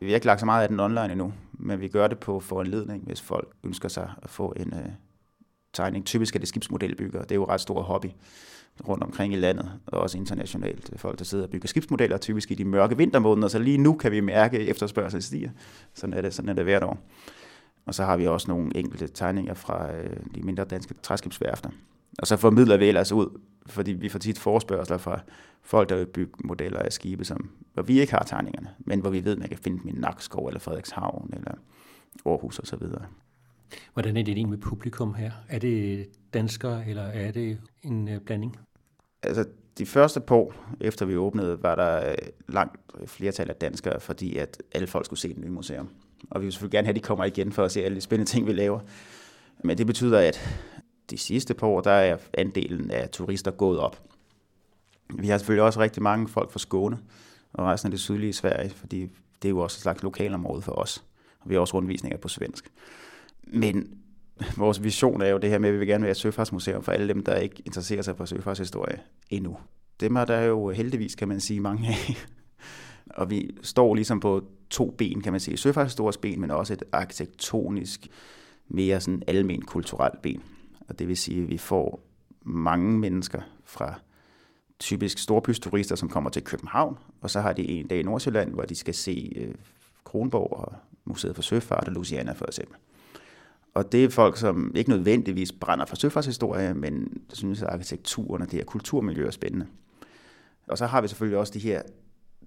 Vi 0.00 0.08
har 0.08 0.14
ikke 0.14 0.26
lagt 0.26 0.40
så 0.40 0.46
meget 0.46 0.62
af 0.62 0.68
den 0.68 0.80
online 0.80 1.12
endnu, 1.12 1.32
men 1.52 1.80
vi 1.80 1.88
gør 1.88 2.06
det 2.06 2.18
på 2.18 2.40
foranledning, 2.40 3.04
hvis 3.06 3.20
folk 3.20 3.48
ønsker 3.64 3.88
sig 3.88 4.10
at 4.22 4.30
få 4.30 4.52
en 4.56 4.74
øh, 4.74 4.90
tegning. 5.72 6.06
Typisk 6.06 6.34
er 6.34 6.38
det 6.38 6.48
skibsmodelbygger. 6.48 7.22
Det 7.22 7.30
er 7.30 7.34
jo 7.34 7.44
ret 7.44 7.60
stor 7.60 7.82
hobby 7.82 8.06
rundt 8.88 9.04
omkring 9.04 9.32
i 9.32 9.36
landet, 9.36 9.72
og 9.86 10.00
også 10.00 10.18
internationalt. 10.18 10.90
Folk, 10.96 11.18
der 11.18 11.24
sidder 11.24 11.44
og 11.44 11.50
bygger 11.50 11.68
skibsmodeller, 11.68 12.18
typisk 12.18 12.50
i 12.50 12.54
de 12.54 12.64
mørke 12.64 12.96
vintermåneder, 12.96 13.48
så 13.48 13.58
lige 13.58 13.78
nu 13.78 13.92
kan 13.92 14.12
vi 14.12 14.20
mærke, 14.20 14.58
at 14.58 14.68
efterspørgselen 14.68 15.22
stiger. 15.22 15.50
Sådan 15.94 16.14
er 16.14 16.20
det, 16.20 16.34
sådan 16.34 16.48
er 16.48 16.52
det 16.52 16.64
hvert 16.64 16.82
år. 16.82 16.98
Og 17.86 17.94
så 17.94 18.04
har 18.04 18.16
vi 18.16 18.26
også 18.26 18.50
nogle 18.50 18.76
enkelte 18.76 19.08
tegninger 19.08 19.54
fra 19.54 19.92
øh, 19.92 20.16
de 20.34 20.42
mindre 20.42 20.64
danske 20.64 20.94
træskibsværfter. 21.02 21.70
Og 22.18 22.26
så 22.26 22.36
formidler 22.36 22.76
vi 22.76 22.88
ellers 22.88 23.12
ud, 23.12 23.40
fordi 23.66 23.92
vi 23.92 24.08
får 24.08 24.18
tit 24.18 24.38
forspørgseler 24.38 24.98
fra 24.98 25.20
folk, 25.62 25.88
der 25.88 25.96
vil 25.96 26.06
bygge 26.06 26.32
modeller 26.44 26.78
af 26.78 26.92
skibe, 26.92 27.24
som, 27.24 27.50
hvor 27.74 27.82
vi 27.82 28.00
ikke 28.00 28.12
har 28.12 28.22
tegningerne, 28.22 28.68
men 28.78 29.00
hvor 29.00 29.10
vi 29.10 29.24
ved, 29.24 29.32
at 29.32 29.38
man 29.38 29.48
kan 29.48 29.58
finde 29.58 29.78
dem 29.82 29.88
i 29.88 29.92
Nakskov 29.92 30.46
eller 30.46 30.60
Frederikshavn 30.60 31.30
eller 31.32 31.52
Aarhus 32.26 32.58
osv. 32.58 32.82
Hvordan 33.92 34.16
er 34.16 34.22
det 34.22 34.28
egentlig 34.28 34.48
med 34.48 34.58
publikum 34.58 35.14
her? 35.14 35.30
Er 35.48 35.58
det 35.58 36.08
danskere, 36.34 36.88
eller 36.88 37.02
er 37.02 37.30
det 37.30 37.58
en 37.82 38.08
øh, 38.08 38.20
blanding? 38.20 38.56
Altså, 39.22 39.44
de 39.78 39.86
første 39.86 40.20
på, 40.20 40.52
efter 40.80 41.06
vi 41.06 41.16
åbnede, 41.16 41.62
var 41.62 41.74
der 41.74 42.10
øh, 42.10 42.16
langt 42.48 42.76
flertal 43.06 43.50
af 43.50 43.56
danskere, 43.56 44.00
fordi 44.00 44.36
at 44.36 44.62
alle 44.72 44.86
folk 44.86 45.04
skulle 45.04 45.20
se 45.20 45.28
det 45.28 45.38
nye 45.38 45.50
museum. 45.50 45.88
Og 46.30 46.40
vi 46.40 46.46
vil 46.46 46.52
selvfølgelig 46.52 46.72
gerne 46.72 46.86
have, 46.86 46.92
at 46.92 46.96
de 46.96 47.00
kommer 47.00 47.24
igen 47.24 47.52
for 47.52 47.64
at 47.64 47.72
se 47.72 47.84
alle 47.84 47.96
de 47.96 48.00
spændende 48.00 48.30
ting, 48.30 48.46
vi 48.46 48.52
laver. 48.52 48.80
Men 49.64 49.78
det 49.78 49.86
betyder, 49.86 50.18
at 50.18 50.64
de 51.10 51.18
sidste 51.18 51.54
par 51.54 51.66
år, 51.66 51.80
der 51.80 51.90
er 51.90 52.16
andelen 52.34 52.90
af 52.90 53.08
turister 53.08 53.50
gået 53.50 53.78
op. 53.78 54.02
Vi 55.14 55.28
har 55.28 55.38
selvfølgelig 55.38 55.62
også 55.62 55.80
rigtig 55.80 56.02
mange 56.02 56.28
folk 56.28 56.50
fra 56.50 56.58
Skåne 56.58 56.98
og 57.52 57.66
resten 57.66 57.86
af 57.86 57.90
det 57.90 58.00
sydlige 58.00 58.32
Sverige, 58.32 58.70
fordi 58.70 59.00
det 59.42 59.48
er 59.48 59.50
jo 59.50 59.58
også 59.58 59.76
et 59.76 59.82
slags 59.82 60.02
lokalområde 60.02 60.62
for 60.62 60.72
os. 60.72 61.04
Og 61.40 61.50
vi 61.50 61.54
har 61.54 61.60
også 61.60 61.74
rundvisninger 61.74 62.18
på 62.18 62.28
svensk. 62.28 62.72
Men 63.46 63.98
vores 64.56 64.82
vision 64.82 65.22
er 65.22 65.28
jo 65.28 65.38
det 65.38 65.50
her 65.50 65.58
med, 65.58 65.68
at 65.68 65.72
vi 65.72 65.78
vil 65.78 65.88
gerne 65.88 66.02
være 66.02 66.10
et 66.10 66.16
søfartsmuseum 66.16 66.82
for 66.82 66.92
alle 66.92 67.08
dem, 67.08 67.24
der 67.24 67.36
ikke 67.36 67.62
interesserer 67.66 68.02
sig 68.02 68.16
for 68.16 68.24
søfartshistorie 68.24 69.00
endnu. 69.30 69.56
Dem 70.00 70.16
er 70.16 70.24
der 70.24 70.40
jo 70.40 70.70
heldigvis, 70.70 71.14
kan 71.14 71.28
man 71.28 71.40
sige, 71.40 71.60
mange 71.60 71.88
af. 71.88 72.16
Og 73.06 73.30
vi 73.30 73.50
står 73.62 73.94
ligesom 73.94 74.20
på 74.20 74.44
to 74.70 74.90
ben, 74.98 75.20
kan 75.20 75.32
man 75.32 75.40
sige. 75.40 75.56
Søfartshistorisk 75.56 76.20
ben, 76.20 76.40
men 76.40 76.50
også 76.50 76.72
et 76.72 76.82
arkitektonisk, 76.92 78.08
mere 78.68 79.00
sådan 79.00 79.22
almen 79.26 79.62
kulturelt 79.62 80.22
ben. 80.22 80.42
Og 80.88 80.98
det 80.98 81.08
vil 81.08 81.16
sige, 81.16 81.42
at 81.42 81.48
vi 81.48 81.58
får 81.58 82.00
mange 82.42 82.98
mennesker 82.98 83.40
fra 83.64 83.94
typisk 84.78 85.18
storbysturister, 85.18 85.96
som 85.96 86.08
kommer 86.08 86.30
til 86.30 86.44
København, 86.44 86.98
og 87.20 87.30
så 87.30 87.40
har 87.40 87.52
de 87.52 87.68
en 87.68 87.86
dag 87.86 88.00
i 88.00 88.02
Nordsjælland, 88.02 88.52
hvor 88.52 88.62
de 88.62 88.74
skal 88.74 88.94
se 88.94 89.32
øh, 89.36 89.54
Kronborg 90.04 90.52
og 90.52 90.74
Museet 91.04 91.34
for 91.34 91.42
Søfart 91.42 91.88
og 91.88 91.94
Louisiana 91.94 92.32
for 92.32 92.46
eksempel. 92.46 92.76
Og 93.74 93.92
det 93.92 94.04
er 94.04 94.08
folk, 94.08 94.36
som 94.36 94.72
ikke 94.74 94.90
nødvendigvis 94.90 95.52
brænder 95.52 95.86
for 95.86 95.96
søfartshistorie, 95.96 96.74
men 96.74 97.22
synes, 97.32 97.62
at 97.62 97.68
arkitekturen 97.68 98.42
og 98.42 98.50
det 98.50 98.58
her 98.58 98.64
kulturmiljø 98.64 99.26
er 99.26 99.30
spændende. 99.30 99.66
Og 100.68 100.78
så 100.78 100.86
har 100.86 101.00
vi 101.00 101.08
selvfølgelig 101.08 101.38
også 101.38 101.52
de 101.52 101.58
her 101.58 101.82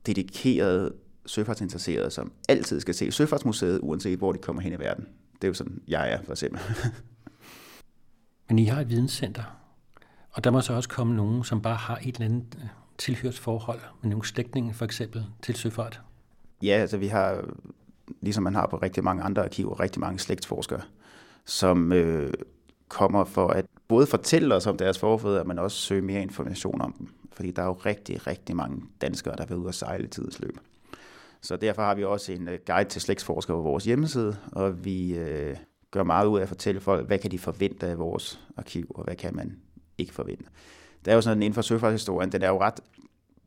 dedikerede 0.06 0.94
søfartsinteresserede, 1.26 2.12
som 2.12 2.32
altid 2.50 2.80
skal 2.80 2.94
se 2.94 3.12
Søfartsmuseet, 3.12 3.80
uanset 3.84 4.18
hvor 4.18 4.32
de 4.32 4.40
kommer 4.40 4.62
hen 4.62 4.74
i 4.74 4.80
verden. 4.80 5.08
Det 5.34 5.44
er 5.44 5.48
jo 5.48 5.54
sådan, 5.54 5.82
jeg 5.88 6.12
er 6.12 6.22
for 6.24 6.32
eksempel. 6.32 6.62
Men 8.52 8.60
I 8.60 8.66
har 8.66 8.82
et 8.82 8.90
videnscenter, 8.90 9.44
og 10.32 10.44
der 10.44 10.52
må 10.52 10.62
så 10.62 10.74
også 10.74 10.90
komme 10.90 11.16
nogen, 11.16 11.44
som 11.44 11.62
bare 11.62 11.76
har 11.76 12.00
et 12.04 12.16
eller 12.16 12.26
andet 12.26 12.58
øh, 12.64 12.68
tilhørsforhold, 12.98 13.80
med 14.02 14.10
nogle 14.10 14.26
slægtninge 14.26 14.74
for 14.74 14.86
eksempel 14.86 15.26
til 15.42 15.56
søfart. 15.56 16.02
Ja, 16.64 16.72
altså 16.72 16.98
vi 16.98 17.08
har, 17.08 17.44
ligesom 18.22 18.44
man 18.44 18.56
har 18.56 18.68
på 18.68 18.78
rigtig 18.78 19.04
mange 19.04 19.24
andre 19.24 19.44
arkiver, 19.44 19.80
rigtig 19.80 20.00
mange 20.00 20.20
slægtsforskere. 20.20 20.82
som 21.46 21.92
øh, 21.92 22.34
kommer 22.88 23.24
for 23.24 23.48
at 23.48 23.66
både 23.88 24.08
fortælle 24.08 24.56
os 24.56 24.68
om 24.68 24.78
deres 24.78 25.00
forfædre, 25.00 25.44
men 25.44 25.60
også 25.60 25.78
søge 25.78 26.02
mere 26.02 26.22
information 26.22 26.82
om 26.82 26.94
dem. 26.94 27.08
Fordi 27.34 27.52
der 27.52 27.62
er 27.62 27.68
jo 27.68 27.74
rigtig, 27.74 28.28
rigtig 28.28 28.56
mange 28.56 28.82
danskere, 29.02 29.36
der 29.36 29.46
vil 29.46 29.58
ud 29.58 29.66
og 29.66 29.74
sejle 29.74 30.04
i 30.04 30.08
tidens 30.08 30.40
løb. 30.40 30.58
Så 31.42 31.56
derfor 31.56 31.82
har 31.82 31.96
vi 31.96 32.04
også 32.04 32.32
en 32.32 32.48
øh, 32.48 32.60
guide 32.66 32.90
til 32.90 33.02
slægtsforskere 33.02 33.58
på 33.58 33.62
vores 33.62 33.86
hjemmeside, 33.86 34.38
og 34.52 34.86
vi 34.86 35.18
øh, 35.18 35.56
gør 35.92 36.04
meget 36.04 36.28
ud 36.28 36.38
af 36.38 36.42
at 36.42 36.48
fortælle 36.48 36.82
folk, 36.82 37.08
hvad 37.08 37.20
kan 37.20 37.32
de 37.32 37.40
forvente 37.40 37.88
af 37.88 38.00
vores 38.00 38.40
arkiv, 38.58 38.92
og 38.96 39.04
hvad 39.04 39.16
kan 39.16 39.36
man 39.36 39.58
ikke 39.98 40.14
forvente. 40.14 40.46
Der 41.06 41.12
er 41.12 41.16
jo 41.16 41.22
sådan 41.22 41.44
inden 41.44 41.54
for 41.54 41.62
søfartshistorien, 41.62 42.32
den 42.32 42.42
er 42.42 42.48
jo 42.48 42.62
ret 42.62 42.80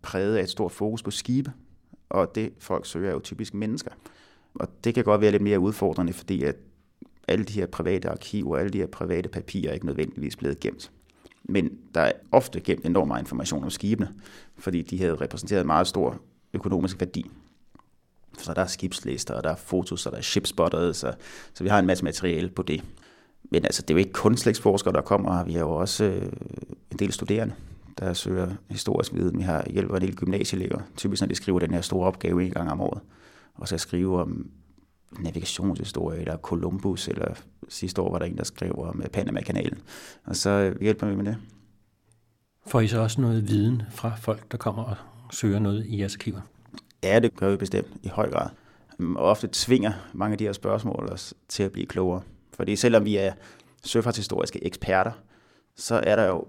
præget 0.02 0.36
af 0.36 0.42
et 0.42 0.50
stort 0.50 0.72
fokus 0.72 1.02
på 1.02 1.10
skibe, 1.10 1.52
og 2.08 2.34
det 2.34 2.52
folk 2.58 2.86
søger 2.86 3.08
er 3.08 3.12
jo 3.12 3.20
typisk 3.20 3.54
mennesker. 3.54 3.90
Og 4.54 4.68
det 4.84 4.94
kan 4.94 5.04
godt 5.04 5.20
være 5.20 5.30
lidt 5.30 5.42
mere 5.42 5.60
udfordrende, 5.60 6.12
fordi 6.12 6.42
at 6.42 6.56
alle 7.28 7.44
de 7.44 7.52
her 7.52 7.66
private 7.66 8.08
arkiver, 8.08 8.56
alle 8.56 8.70
de 8.70 8.78
her 8.78 8.86
private 8.86 9.28
papirer 9.28 9.70
er 9.70 9.74
ikke 9.74 9.86
nødvendigvis 9.86 10.36
blevet 10.36 10.60
gemt. 10.60 10.90
Men 11.44 11.78
der 11.94 12.00
er 12.00 12.12
ofte 12.32 12.60
gemt 12.60 12.86
enormt 12.86 13.08
meget 13.08 13.22
information 13.22 13.64
om 13.64 13.70
skibene, 13.70 14.14
fordi 14.56 14.82
de 14.82 14.98
havde 14.98 15.14
repræsenteret 15.14 15.60
en 15.60 15.66
meget 15.66 15.86
stor 15.86 16.20
økonomisk 16.54 17.00
værdi. 17.00 17.30
Så 18.38 18.54
der 18.54 18.62
er 18.62 18.66
skibslister, 18.66 19.34
og 19.34 19.44
der 19.44 19.50
er 19.50 19.56
fotos, 19.56 20.06
og 20.06 20.12
der 20.12 20.18
er 20.18 20.22
shipspotters, 20.22 20.96
så, 20.96 21.12
så 21.54 21.64
vi 21.64 21.68
har 21.68 21.78
en 21.78 21.86
masse 21.86 22.04
materiale 22.04 22.48
på 22.48 22.62
det. 22.62 22.84
Men 23.50 23.64
altså, 23.64 23.82
det 23.82 23.90
er 23.90 23.94
jo 23.94 23.98
ikke 23.98 24.12
kun 24.12 24.36
slægtsforskere, 24.36 24.92
der 24.92 25.00
kommer, 25.00 25.44
vi 25.44 25.52
har 25.52 25.60
jo 25.60 25.70
også 25.70 26.04
øh, 26.04 26.32
en 26.90 26.98
del 26.98 27.12
studerende, 27.12 27.54
der 27.98 28.12
søger 28.12 28.50
historisk 28.70 29.14
viden. 29.14 29.38
Vi 29.38 29.42
har 29.42 29.66
hjælp 29.70 29.90
af 29.90 29.96
en 29.96 30.02
del 30.02 30.16
gymnasieelever, 30.16 30.80
typisk 30.96 31.22
når 31.22 31.28
de 31.28 31.34
skriver 31.34 31.58
den 31.58 31.74
her 31.74 31.80
store 31.80 32.06
opgave 32.06 32.44
en 32.44 32.50
gang 32.50 32.70
om 32.70 32.80
året. 32.80 33.00
Og 33.54 33.68
så 33.68 33.78
skrive 33.78 34.20
om 34.20 34.50
navigationshistorie, 35.18 36.20
eller 36.20 36.36
Columbus, 36.36 37.08
eller 37.08 37.34
sidste 37.68 38.02
år 38.02 38.10
var 38.10 38.18
der 38.18 38.26
en, 38.26 38.36
der 38.36 38.44
skrev 38.44 38.78
om 38.78 39.02
øh, 39.02 39.08
Panama-kanalen. 39.08 39.78
Og 40.24 40.36
så 40.36 40.50
øh, 40.50 40.80
hjælper 40.80 41.06
vi 41.06 41.16
med 41.16 41.24
det. 41.24 41.36
Får 42.66 42.80
I 42.80 42.88
så 42.88 43.00
også 43.00 43.20
noget 43.20 43.48
viden 43.48 43.82
fra 43.90 44.12
folk, 44.16 44.52
der 44.52 44.58
kommer 44.58 44.82
og 44.82 44.96
søger 45.32 45.58
noget 45.58 45.86
i 45.86 46.00
jeres 46.00 46.14
arkiver? 46.14 46.40
Ja, 47.04 47.18
det 47.18 47.36
gør 47.36 47.50
vi 47.50 47.56
bestemt 47.56 47.88
i 48.02 48.08
høj 48.08 48.30
grad. 48.30 48.48
Øhm, 48.98 49.16
og 49.16 49.24
ofte 49.24 49.48
tvinger 49.52 49.92
mange 50.12 50.32
af 50.32 50.38
de 50.38 50.44
her 50.44 50.52
spørgsmål 50.52 51.08
os 51.12 51.34
til 51.48 51.62
at 51.62 51.72
blive 51.72 51.86
klogere. 51.86 52.22
Fordi 52.52 52.76
selvom 52.76 53.04
vi 53.04 53.16
er 53.16 53.32
søfartshistoriske 53.84 54.64
eksperter, 54.64 55.12
så 55.76 55.94
er 55.94 56.16
der 56.16 56.26
jo 56.26 56.44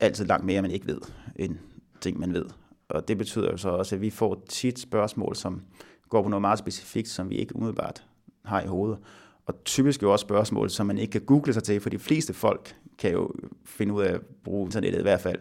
altid 0.00 0.24
langt 0.24 0.46
mere, 0.46 0.62
man 0.62 0.70
ikke 0.70 0.86
ved, 0.86 1.00
end 1.36 1.56
ting, 2.00 2.20
man 2.20 2.34
ved. 2.34 2.44
Og 2.88 3.08
det 3.08 3.18
betyder 3.18 3.50
jo 3.50 3.56
så 3.56 3.68
også, 3.68 3.94
at 3.94 4.00
vi 4.00 4.10
får 4.10 4.44
tit 4.48 4.78
spørgsmål, 4.78 5.36
som 5.36 5.62
går 6.08 6.22
på 6.22 6.28
noget 6.28 6.40
meget 6.40 6.58
specifikt, 6.58 7.08
som 7.08 7.30
vi 7.30 7.34
ikke 7.34 7.56
umiddelbart 7.56 8.04
har 8.44 8.62
i 8.62 8.66
hovedet. 8.66 8.98
Og 9.46 9.64
typisk 9.64 10.02
jo 10.02 10.12
også 10.12 10.22
spørgsmål, 10.22 10.70
som 10.70 10.86
man 10.86 10.98
ikke 10.98 11.12
kan 11.12 11.20
google 11.20 11.52
sig 11.52 11.62
til, 11.62 11.80
for 11.80 11.90
de 11.90 11.98
fleste 11.98 12.32
folk 12.32 12.76
kan 12.98 13.12
jo 13.12 13.30
finde 13.64 13.94
ud 13.94 14.02
af 14.02 14.14
at 14.14 14.20
bruge 14.44 14.66
internettet 14.66 14.98
i 14.98 15.02
hvert 15.02 15.20
fald 15.20 15.38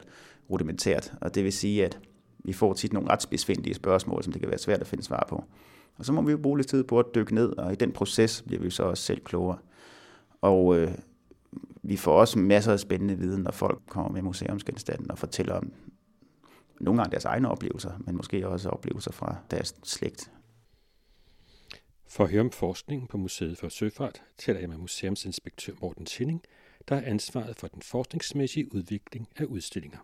rudimentært. 0.49 1.13
Og 1.21 1.35
det 1.35 1.43
vil 1.43 1.53
sige, 1.53 1.85
at 1.85 1.99
vi 2.45 2.53
får 2.53 2.73
tit 2.73 2.93
nogle 2.93 3.09
ret 3.09 3.21
spidsfindige 3.21 3.73
spørgsmål, 3.73 4.23
som 4.23 4.33
det 4.33 4.41
kan 4.41 4.49
være 4.49 4.59
svært 4.59 4.81
at 4.81 4.87
finde 4.87 5.03
svar 5.03 5.25
på. 5.29 5.43
Og 5.97 6.05
så 6.05 6.13
må 6.13 6.21
vi 6.21 6.31
jo 6.31 6.37
bruge 6.37 6.57
lidt 6.57 6.67
tid 6.67 6.83
på 6.83 6.99
at 6.99 7.05
dykke 7.15 7.35
ned, 7.35 7.57
og 7.57 7.71
i 7.73 7.75
den 7.75 7.91
proces 7.91 8.43
bliver 8.47 8.61
vi 8.61 8.69
så 8.69 8.83
også 8.83 9.03
selv 9.03 9.21
klogere. 9.21 9.57
Og 10.41 10.77
øh, 10.77 10.91
vi 11.83 11.97
får 11.97 12.19
også 12.19 12.39
masser 12.39 12.71
af 12.71 12.79
spændende 12.79 13.17
viden, 13.17 13.41
når 13.41 13.51
folk 13.51 13.81
kommer 13.87 14.11
med 14.11 14.21
museumsgenstanden 14.21 15.11
og 15.11 15.17
fortæller 15.17 15.53
om 15.53 15.73
nogle 16.79 16.99
gange 16.99 17.11
deres 17.11 17.25
egne 17.25 17.49
oplevelser, 17.49 17.91
men 17.99 18.15
måske 18.15 18.47
også 18.47 18.69
oplevelser 18.69 19.11
fra 19.11 19.35
deres 19.51 19.75
slægt. 19.83 20.31
For 22.07 22.23
at 22.23 22.29
høre 22.29 22.41
om 22.41 22.51
forskningen 22.51 23.07
på 23.07 23.17
Museet 23.17 23.57
for 23.57 23.69
Søfart, 23.69 24.21
taler 24.37 24.59
jeg 24.59 24.69
med 24.69 24.77
museumsinspektør 24.77 25.73
Morten 25.81 26.05
Tinning, 26.05 26.41
der 26.89 26.95
er 26.95 27.01
ansvaret 27.05 27.55
for 27.55 27.67
den 27.67 27.81
forskningsmæssige 27.81 28.75
udvikling 28.75 29.27
af 29.35 29.43
udstillinger. 29.43 29.97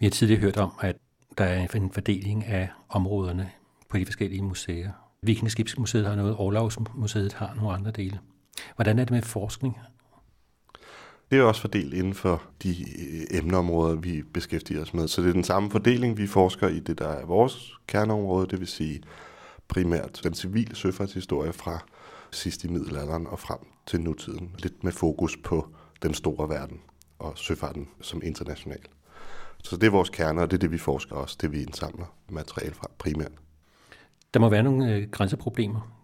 Vi 0.00 0.06
har 0.06 0.10
tidligere 0.10 0.40
hørt 0.40 0.56
om, 0.56 0.72
at 0.80 0.96
der 1.38 1.44
er 1.44 1.66
en 1.74 1.90
fordeling 1.92 2.44
af 2.44 2.68
områderne 2.88 3.50
på 3.88 3.98
de 3.98 4.06
forskellige 4.06 4.42
museer. 4.42 4.90
Vikingeskibsmuseet 5.22 6.06
har 6.06 6.16
noget, 6.16 6.36
Årlavsmuseet 6.38 7.32
har 7.32 7.54
nogle 7.54 7.72
andre 7.72 7.90
dele. 7.90 8.18
Hvordan 8.76 8.98
er 8.98 9.04
det 9.04 9.10
med 9.10 9.22
forskning? 9.22 9.78
Det 11.30 11.38
er 11.38 11.42
også 11.42 11.60
fordelt 11.60 11.94
inden 11.94 12.14
for 12.14 12.42
de 12.62 12.70
øh, 12.70 13.38
emneområder, 13.38 13.94
vi 13.94 14.22
beskæftiger 14.22 14.82
os 14.82 14.94
med. 14.94 15.08
Så 15.08 15.22
det 15.22 15.28
er 15.28 15.32
den 15.32 15.44
samme 15.44 15.70
fordeling, 15.70 16.16
vi 16.16 16.26
forsker 16.26 16.68
i 16.68 16.80
det, 16.80 16.98
der 16.98 17.08
er 17.08 17.26
vores 17.26 17.74
kerneområde, 17.86 18.46
det 18.46 18.60
vil 18.60 18.68
sige 18.68 19.02
primært 19.68 20.20
den 20.24 20.34
civile 20.34 20.76
søfartshistorie 20.76 21.52
fra 21.52 21.78
sidst 22.30 22.64
i 22.64 22.68
middelalderen 22.68 23.26
og 23.26 23.38
frem 23.38 23.58
til 23.86 24.00
nutiden. 24.00 24.54
Lidt 24.58 24.84
med 24.84 24.92
fokus 24.92 25.36
på 25.44 25.68
den 26.02 26.14
store 26.14 26.48
verden 26.48 26.80
og 27.18 27.32
søfarten 27.38 27.88
som 28.00 28.22
international. 28.24 28.80
Så 29.64 29.76
det 29.76 29.86
er 29.86 29.90
vores 29.90 30.10
kerne, 30.10 30.40
og 30.40 30.50
det 30.50 30.56
er 30.56 30.58
det, 30.58 30.72
vi 30.72 30.78
forsker 30.78 31.16
også, 31.16 31.36
det 31.40 31.52
vi 31.52 31.62
indsamler 31.62 32.06
materiale 32.28 32.74
fra 32.74 32.90
primært. 32.98 33.32
Der 34.34 34.40
må 34.40 34.48
være 34.48 34.62
nogle 34.62 34.94
øh, 34.94 35.10
grænseproblemer. 35.10 35.96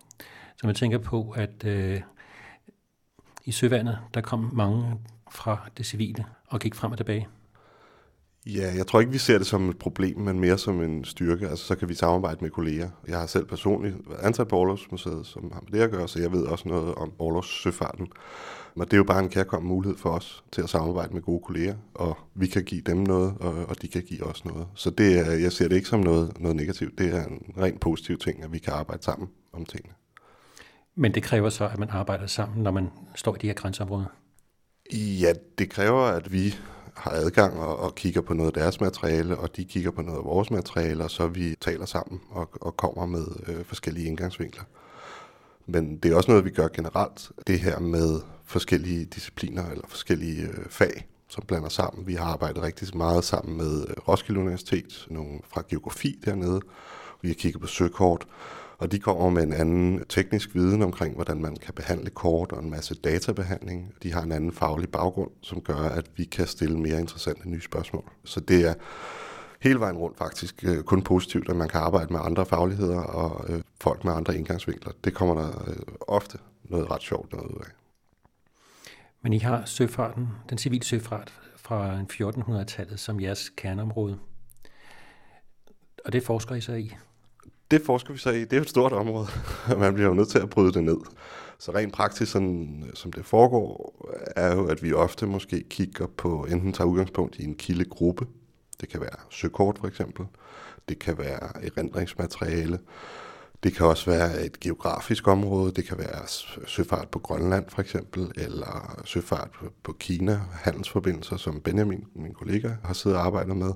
Så 0.56 0.66
man 0.66 0.74
tænker 0.74 0.98
på, 0.98 1.30
at 1.30 1.64
øh, 1.64 2.00
i 3.44 3.52
søvandet, 3.52 3.98
der 4.14 4.20
kom 4.20 4.50
mange 4.52 4.98
fra 5.30 5.68
det 5.76 5.86
civile 5.86 6.24
og 6.46 6.60
gik 6.60 6.74
frem 6.74 6.92
og 6.92 6.98
tilbage. 6.98 7.28
Ja, 8.46 8.72
jeg 8.76 8.86
tror 8.86 9.00
ikke, 9.00 9.12
vi 9.12 9.18
ser 9.18 9.38
det 9.38 9.46
som 9.46 9.68
et 9.68 9.78
problem, 9.78 10.18
men 10.18 10.40
mere 10.40 10.58
som 10.58 10.82
en 10.82 11.04
styrke. 11.04 11.48
Altså, 11.48 11.64
så 11.64 11.76
kan 11.76 11.88
vi 11.88 11.94
samarbejde 11.94 12.38
med 12.40 12.50
kolleger. 12.50 12.90
Jeg 13.08 13.18
har 13.18 13.26
selv 13.26 13.44
personligt 13.44 13.96
været 14.08 14.20
ansat 14.20 14.48
på 14.48 14.56
Aarhus 14.56 15.00
som 15.28 15.52
har 15.52 15.60
med 15.60 15.78
det 15.78 15.84
at 15.84 15.90
gøre, 15.90 16.08
så 16.08 16.20
jeg 16.20 16.32
ved 16.32 16.44
også 16.44 16.68
noget 16.68 16.94
om 16.94 17.12
Aarhus 17.20 17.62
søfarten. 17.62 18.06
Men 18.74 18.84
det 18.84 18.92
er 18.92 18.96
jo 18.96 19.04
bare 19.04 19.22
en 19.22 19.28
kærkommen 19.28 19.68
mulighed 19.68 19.98
for 19.98 20.10
os 20.10 20.44
til 20.52 20.62
at 20.62 20.68
samarbejde 20.68 21.14
med 21.14 21.22
gode 21.22 21.42
kolleger, 21.46 21.74
og 21.94 22.16
vi 22.34 22.46
kan 22.46 22.64
give 22.64 22.80
dem 22.80 22.96
noget, 22.96 23.34
og, 23.40 23.54
og 23.68 23.82
de 23.82 23.88
kan 23.88 24.02
give 24.02 24.24
os 24.24 24.44
noget. 24.44 24.66
Så 24.74 24.90
det 24.90 25.18
er, 25.18 25.32
jeg 25.32 25.52
ser 25.52 25.68
det 25.68 25.76
ikke 25.76 25.88
som 25.88 26.00
noget, 26.00 26.40
noget 26.40 26.56
negativt. 26.56 26.98
Det 26.98 27.14
er 27.14 27.24
en 27.24 27.42
rent 27.58 27.80
positiv 27.80 28.18
ting, 28.18 28.42
at 28.42 28.52
vi 28.52 28.58
kan 28.58 28.72
arbejde 28.72 29.02
sammen 29.02 29.28
om 29.52 29.64
tingene. 29.64 29.94
Men 30.94 31.14
det 31.14 31.22
kræver 31.22 31.48
så, 31.48 31.68
at 31.68 31.78
man 31.78 31.88
arbejder 31.90 32.26
sammen, 32.26 32.62
når 32.62 32.70
man 32.70 32.90
står 33.14 33.34
i 33.34 33.38
de 33.38 33.46
her 33.46 33.54
grænseområder? 33.54 34.06
Ja, 34.92 35.32
det 35.58 35.70
kræver, 35.70 36.02
at 36.02 36.32
vi 36.32 36.54
har 36.96 37.10
adgang 37.10 37.60
og, 37.60 37.78
og 37.80 37.94
kigger 37.94 38.20
på 38.20 38.34
noget 38.34 38.56
af 38.56 38.62
deres 38.62 38.80
materiale, 38.80 39.36
og 39.36 39.56
de 39.56 39.64
kigger 39.64 39.90
på 39.90 40.02
noget 40.02 40.18
af 40.18 40.24
vores 40.24 40.50
materiale, 40.50 41.04
og 41.04 41.10
så 41.10 41.26
vi 41.26 41.54
taler 41.60 41.86
sammen 41.86 42.20
og, 42.30 42.50
og 42.60 42.76
kommer 42.76 43.06
med 43.06 43.26
øh, 43.46 43.64
forskellige 43.64 44.06
indgangsvinkler. 44.06 44.64
Men 45.66 45.96
det 45.96 46.10
er 46.10 46.16
også 46.16 46.30
noget, 46.30 46.44
vi 46.44 46.50
gør 46.50 46.68
generelt. 46.68 47.30
Det 47.46 47.60
her 47.60 47.78
med 47.78 48.20
forskellige 48.44 49.04
discipliner 49.04 49.70
eller 49.70 49.84
forskellige 49.88 50.42
øh, 50.42 50.64
fag, 50.70 51.06
som 51.28 51.44
blander 51.46 51.68
sammen. 51.68 52.06
Vi 52.06 52.14
har 52.14 52.24
arbejdet 52.24 52.62
rigtig 52.62 52.96
meget 52.96 53.24
sammen 53.24 53.56
med 53.56 53.80
øh, 53.88 53.94
Roskilde 54.08 54.40
Universitet, 54.40 55.06
nogle 55.10 55.40
fra 55.48 55.62
geografi 55.68 56.20
dernede. 56.24 56.60
Vi 57.22 57.28
har 57.28 57.34
kigget 57.34 57.60
på 57.60 57.66
søkort, 57.66 58.26
og 58.78 58.92
de 58.92 58.98
kommer 58.98 59.30
med 59.30 59.42
en 59.42 59.52
anden 59.52 60.04
teknisk 60.08 60.54
viden 60.54 60.82
omkring, 60.82 61.14
hvordan 61.14 61.42
man 61.42 61.56
kan 61.56 61.74
behandle 61.74 62.10
kort 62.10 62.52
og 62.52 62.62
en 62.62 62.70
masse 62.70 62.94
databehandling. 62.94 63.94
De 64.02 64.12
har 64.12 64.22
en 64.22 64.32
anden 64.32 64.52
faglig 64.52 64.88
baggrund, 64.88 65.30
som 65.42 65.60
gør, 65.60 65.76
at 65.76 66.06
vi 66.16 66.24
kan 66.24 66.46
stille 66.46 66.78
mere 66.78 67.00
interessante 67.00 67.50
nye 67.50 67.62
spørgsmål. 67.62 68.04
Så 68.24 68.40
det 68.40 68.68
er 68.68 68.74
hele 69.60 69.80
vejen 69.80 69.96
rundt 69.96 70.18
faktisk 70.18 70.64
øh, 70.64 70.82
kun 70.82 71.02
positivt, 71.02 71.48
at 71.48 71.56
man 71.56 71.68
kan 71.68 71.80
arbejde 71.80 72.12
med 72.12 72.20
andre 72.22 72.46
fagligheder 72.46 73.00
og 73.00 73.50
øh, 73.50 73.62
folk 73.80 74.04
med 74.04 74.12
andre 74.12 74.36
indgangsvinkler. 74.36 74.92
Det 75.04 75.14
kommer 75.14 75.34
der 75.34 75.68
øh, 75.68 75.76
ofte 76.08 76.38
noget 76.64 76.90
ret 76.90 77.02
sjovt 77.02 77.32
noget 77.32 77.50
ud 77.50 77.60
af. 77.60 77.70
Men 79.22 79.32
I 79.32 79.38
har 79.38 79.64
søfarten, 79.64 80.28
den 80.50 80.58
civile 80.58 80.84
søfart 80.84 81.32
fra 81.56 82.00
1400-tallet 82.12 83.00
som 83.00 83.20
jeres 83.20 83.48
kerneområde. 83.56 84.18
Og 86.04 86.12
det 86.12 86.22
forsker 86.22 86.54
I 86.54 86.60
så 86.60 86.72
i? 86.72 86.94
Det 87.70 87.82
forsker 87.82 88.12
vi 88.12 88.18
så 88.18 88.30
i. 88.30 88.44
Det 88.44 88.52
er 88.52 88.60
et 88.60 88.68
stort 88.68 88.92
område. 88.92 89.26
Man 89.78 89.94
bliver 89.94 90.08
jo 90.08 90.14
nødt 90.14 90.28
til 90.28 90.38
at 90.38 90.50
bryde 90.50 90.72
det 90.72 90.84
ned. 90.84 90.96
Så 91.58 91.72
rent 91.72 91.92
praktisk, 91.92 92.32
sådan, 92.32 92.90
som 92.94 93.12
det 93.12 93.24
foregår, 93.24 93.94
er 94.36 94.54
jo, 94.54 94.66
at 94.66 94.82
vi 94.82 94.92
ofte 94.92 95.26
måske 95.26 95.64
kigger 95.70 96.06
på, 96.06 96.46
enten 96.50 96.72
tager 96.72 96.88
udgangspunkt 96.88 97.36
i 97.36 97.44
en 97.44 97.54
kildegruppe. 97.54 98.26
Det 98.80 98.88
kan 98.88 99.00
være 99.00 99.16
søkort 99.30 99.78
for 99.78 99.88
eksempel. 99.88 100.26
Det 100.88 100.98
kan 100.98 101.18
være 101.18 101.66
erindringsmateriale. 101.66 102.78
Det 103.62 103.74
kan 103.74 103.86
også 103.86 104.10
være 104.10 104.44
et 104.44 104.60
geografisk 104.60 105.28
område. 105.28 105.72
Det 105.72 105.84
kan 105.84 105.98
være 105.98 106.26
søfart 106.66 107.08
på 107.08 107.18
Grønland 107.18 107.64
for 107.68 107.80
eksempel, 107.80 108.32
eller 108.36 109.02
søfart 109.04 109.50
på 109.82 109.92
Kina, 109.92 110.40
handelsforbindelser, 110.52 111.36
som 111.36 111.60
Benjamin, 111.60 112.04
min 112.14 112.34
kollega, 112.34 112.70
har 112.84 112.94
siddet 112.94 113.18
og 113.18 113.26
arbejdet 113.26 113.56
med. 113.56 113.72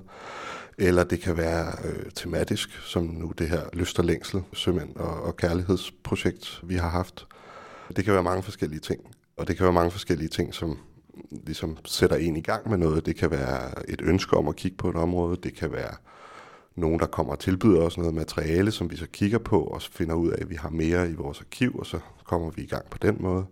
Eller 0.77 1.03
det 1.03 1.19
kan 1.21 1.37
være 1.37 1.73
øh, 1.85 2.11
tematisk, 2.15 2.69
som 2.85 3.03
nu 3.03 3.33
det 3.37 3.49
her 3.49 3.61
Lyst 3.73 3.99
og 3.99 4.05
Længsel, 4.05 4.43
sømænd 4.53 4.95
og, 4.95 5.23
og 5.23 5.37
kærlighedsprojekt, 5.37 6.59
vi 6.63 6.75
har 6.75 6.89
haft. 6.89 7.27
Det 7.95 8.05
kan 8.05 8.13
være 8.13 8.23
mange 8.23 8.43
forskellige 8.43 8.79
ting. 8.79 9.01
Og 9.37 9.47
det 9.47 9.57
kan 9.57 9.63
være 9.63 9.73
mange 9.73 9.91
forskellige 9.91 10.29
ting, 10.29 10.53
som 10.53 10.77
ligesom 11.31 11.77
sætter 11.85 12.15
en 12.15 12.35
i 12.35 12.41
gang 12.41 12.69
med 12.69 12.77
noget. 12.77 13.05
Det 13.05 13.15
kan 13.15 13.31
være 13.31 13.89
et 13.89 14.01
ønske 14.01 14.37
om 14.37 14.47
at 14.47 14.55
kigge 14.55 14.77
på 14.77 14.89
et 14.89 14.95
område. 14.95 15.37
Det 15.43 15.55
kan 15.55 15.71
være 15.71 15.95
nogen, 16.75 16.99
der 16.99 17.05
kommer 17.05 17.33
og 17.33 17.39
tilbyder 17.39 17.81
os 17.81 17.97
noget 17.97 18.13
materiale, 18.13 18.71
som 18.71 18.91
vi 18.91 18.95
så 18.95 19.07
kigger 19.07 19.37
på 19.37 19.61
og 19.61 19.81
finder 19.81 20.15
ud 20.15 20.29
af, 20.31 20.41
at 20.41 20.49
vi 20.49 20.55
har 20.55 20.69
mere 20.69 21.09
i 21.09 21.13
vores 21.13 21.41
arkiv, 21.41 21.75
og 21.79 21.85
så 21.85 21.99
kommer 22.23 22.49
vi 22.49 22.61
i 22.61 22.67
gang 22.67 22.85
på 22.89 22.97
den 22.97 23.17
måde. 23.19 23.45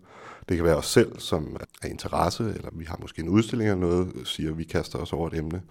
Det 0.49 0.57
kan 0.57 0.65
være 0.65 0.75
os 0.75 0.85
selv, 0.85 1.19
som 1.19 1.57
er 1.81 1.87
interesse, 1.87 2.43
eller 2.43 2.69
vi 2.71 2.85
har 2.85 2.97
måske 3.01 3.21
en 3.21 3.29
udstilling 3.29 3.69
eller 3.69 3.87
noget, 3.87 4.11
siger, 4.25 4.51
at 4.51 4.57
vi 4.57 4.63
kaster 4.63 4.99
os 4.99 5.13
over 5.13 5.27
et 5.27 5.33
emne. 5.33 5.61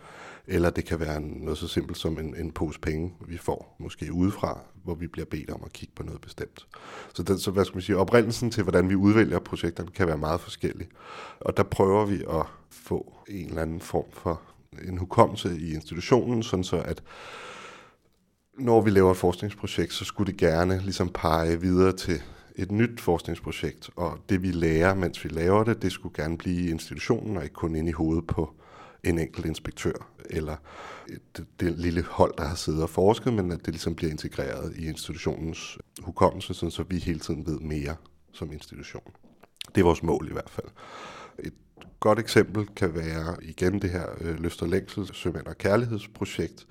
Eller 0.50 0.70
det 0.70 0.84
kan 0.84 1.00
være 1.00 1.20
noget 1.20 1.58
så 1.58 1.68
simpelt 1.68 1.98
som 1.98 2.18
en, 2.18 2.36
en 2.36 2.52
pose 2.52 2.80
penge, 2.80 3.14
vi 3.26 3.36
får 3.36 3.76
måske 3.78 4.12
udefra, 4.12 4.60
hvor 4.84 4.94
vi 4.94 5.06
bliver 5.06 5.26
bedt 5.26 5.50
om 5.50 5.62
at 5.64 5.72
kigge 5.72 5.94
på 5.96 6.02
noget 6.02 6.20
bestemt. 6.20 6.66
Så, 7.14 7.22
den, 7.22 7.38
så 7.38 7.50
hvad 7.50 7.64
skal 7.64 7.76
man 7.76 7.82
sige, 7.82 7.96
oprindelsen 7.96 8.50
til, 8.50 8.62
hvordan 8.62 8.88
vi 8.88 8.94
udvælger 8.94 9.38
projekterne, 9.38 9.90
kan 9.90 10.06
være 10.06 10.18
meget 10.18 10.40
forskellig. 10.40 10.88
Og 11.40 11.56
der 11.56 11.62
prøver 11.62 12.06
vi 12.06 12.14
at 12.30 12.46
få 12.70 13.14
en 13.28 13.48
eller 13.48 13.62
anden 13.62 13.80
form 13.80 14.04
for 14.12 14.40
en 14.88 14.98
hukommelse 14.98 15.58
i 15.60 15.74
institutionen, 15.74 16.42
sådan 16.42 16.64
så 16.64 16.76
at 16.76 17.02
når 18.58 18.80
vi 18.80 18.90
laver 18.90 19.10
et 19.10 19.16
forskningsprojekt, 19.16 19.92
så 19.92 20.04
skulle 20.04 20.32
det 20.32 20.40
gerne 20.40 20.80
ligesom 20.82 21.08
pege 21.08 21.60
videre 21.60 21.92
til 21.92 22.22
et 22.56 22.72
nyt 22.72 23.00
forskningsprojekt, 23.00 23.90
og 23.96 24.18
det 24.28 24.42
vi 24.42 24.50
lærer, 24.50 24.94
mens 24.94 25.24
vi 25.24 25.28
laver 25.28 25.64
det, 25.64 25.82
det 25.82 25.92
skulle 25.92 26.14
gerne 26.22 26.38
blive 26.38 26.68
i 26.68 26.70
institutionen, 26.70 27.36
og 27.36 27.42
ikke 27.42 27.54
kun 27.54 27.76
ind 27.76 27.88
i 27.88 27.92
hovedet 27.92 28.26
på 28.26 28.54
en 29.04 29.18
enkelt 29.18 29.46
inspektør, 29.46 30.10
eller 30.30 30.56
det, 31.36 31.46
det 31.60 31.78
lille 31.78 32.02
hold, 32.02 32.34
der 32.38 32.44
har 32.44 32.54
siddet 32.54 32.82
og 32.82 32.90
forsket, 32.90 33.32
men 33.32 33.52
at 33.52 33.58
det 33.58 33.68
ligesom 33.68 33.94
bliver 33.94 34.10
integreret 34.10 34.76
i 34.76 34.86
institutionens 34.86 35.78
hukommelse, 36.00 36.54
sådan 36.54 36.70
så 36.70 36.82
vi 36.82 36.98
hele 36.98 37.20
tiden 37.20 37.46
ved 37.46 37.60
mere 37.60 37.96
som 38.32 38.52
institution. 38.52 39.12
Det 39.74 39.80
er 39.80 39.84
vores 39.84 40.02
mål 40.02 40.28
i 40.30 40.32
hvert 40.32 40.50
fald. 40.50 40.66
Et 41.38 41.54
godt 42.00 42.18
eksempel 42.18 42.66
kan 42.76 42.94
være 42.94 43.36
igen 43.42 43.82
det 43.82 43.90
her 43.90 44.06
øh, 44.20 44.40
Løfter 44.40 44.66
Længsel 44.66 45.14
Sømænd 45.14 45.46
og 45.46 45.58
Kærlighedsprojekt, 45.58 46.66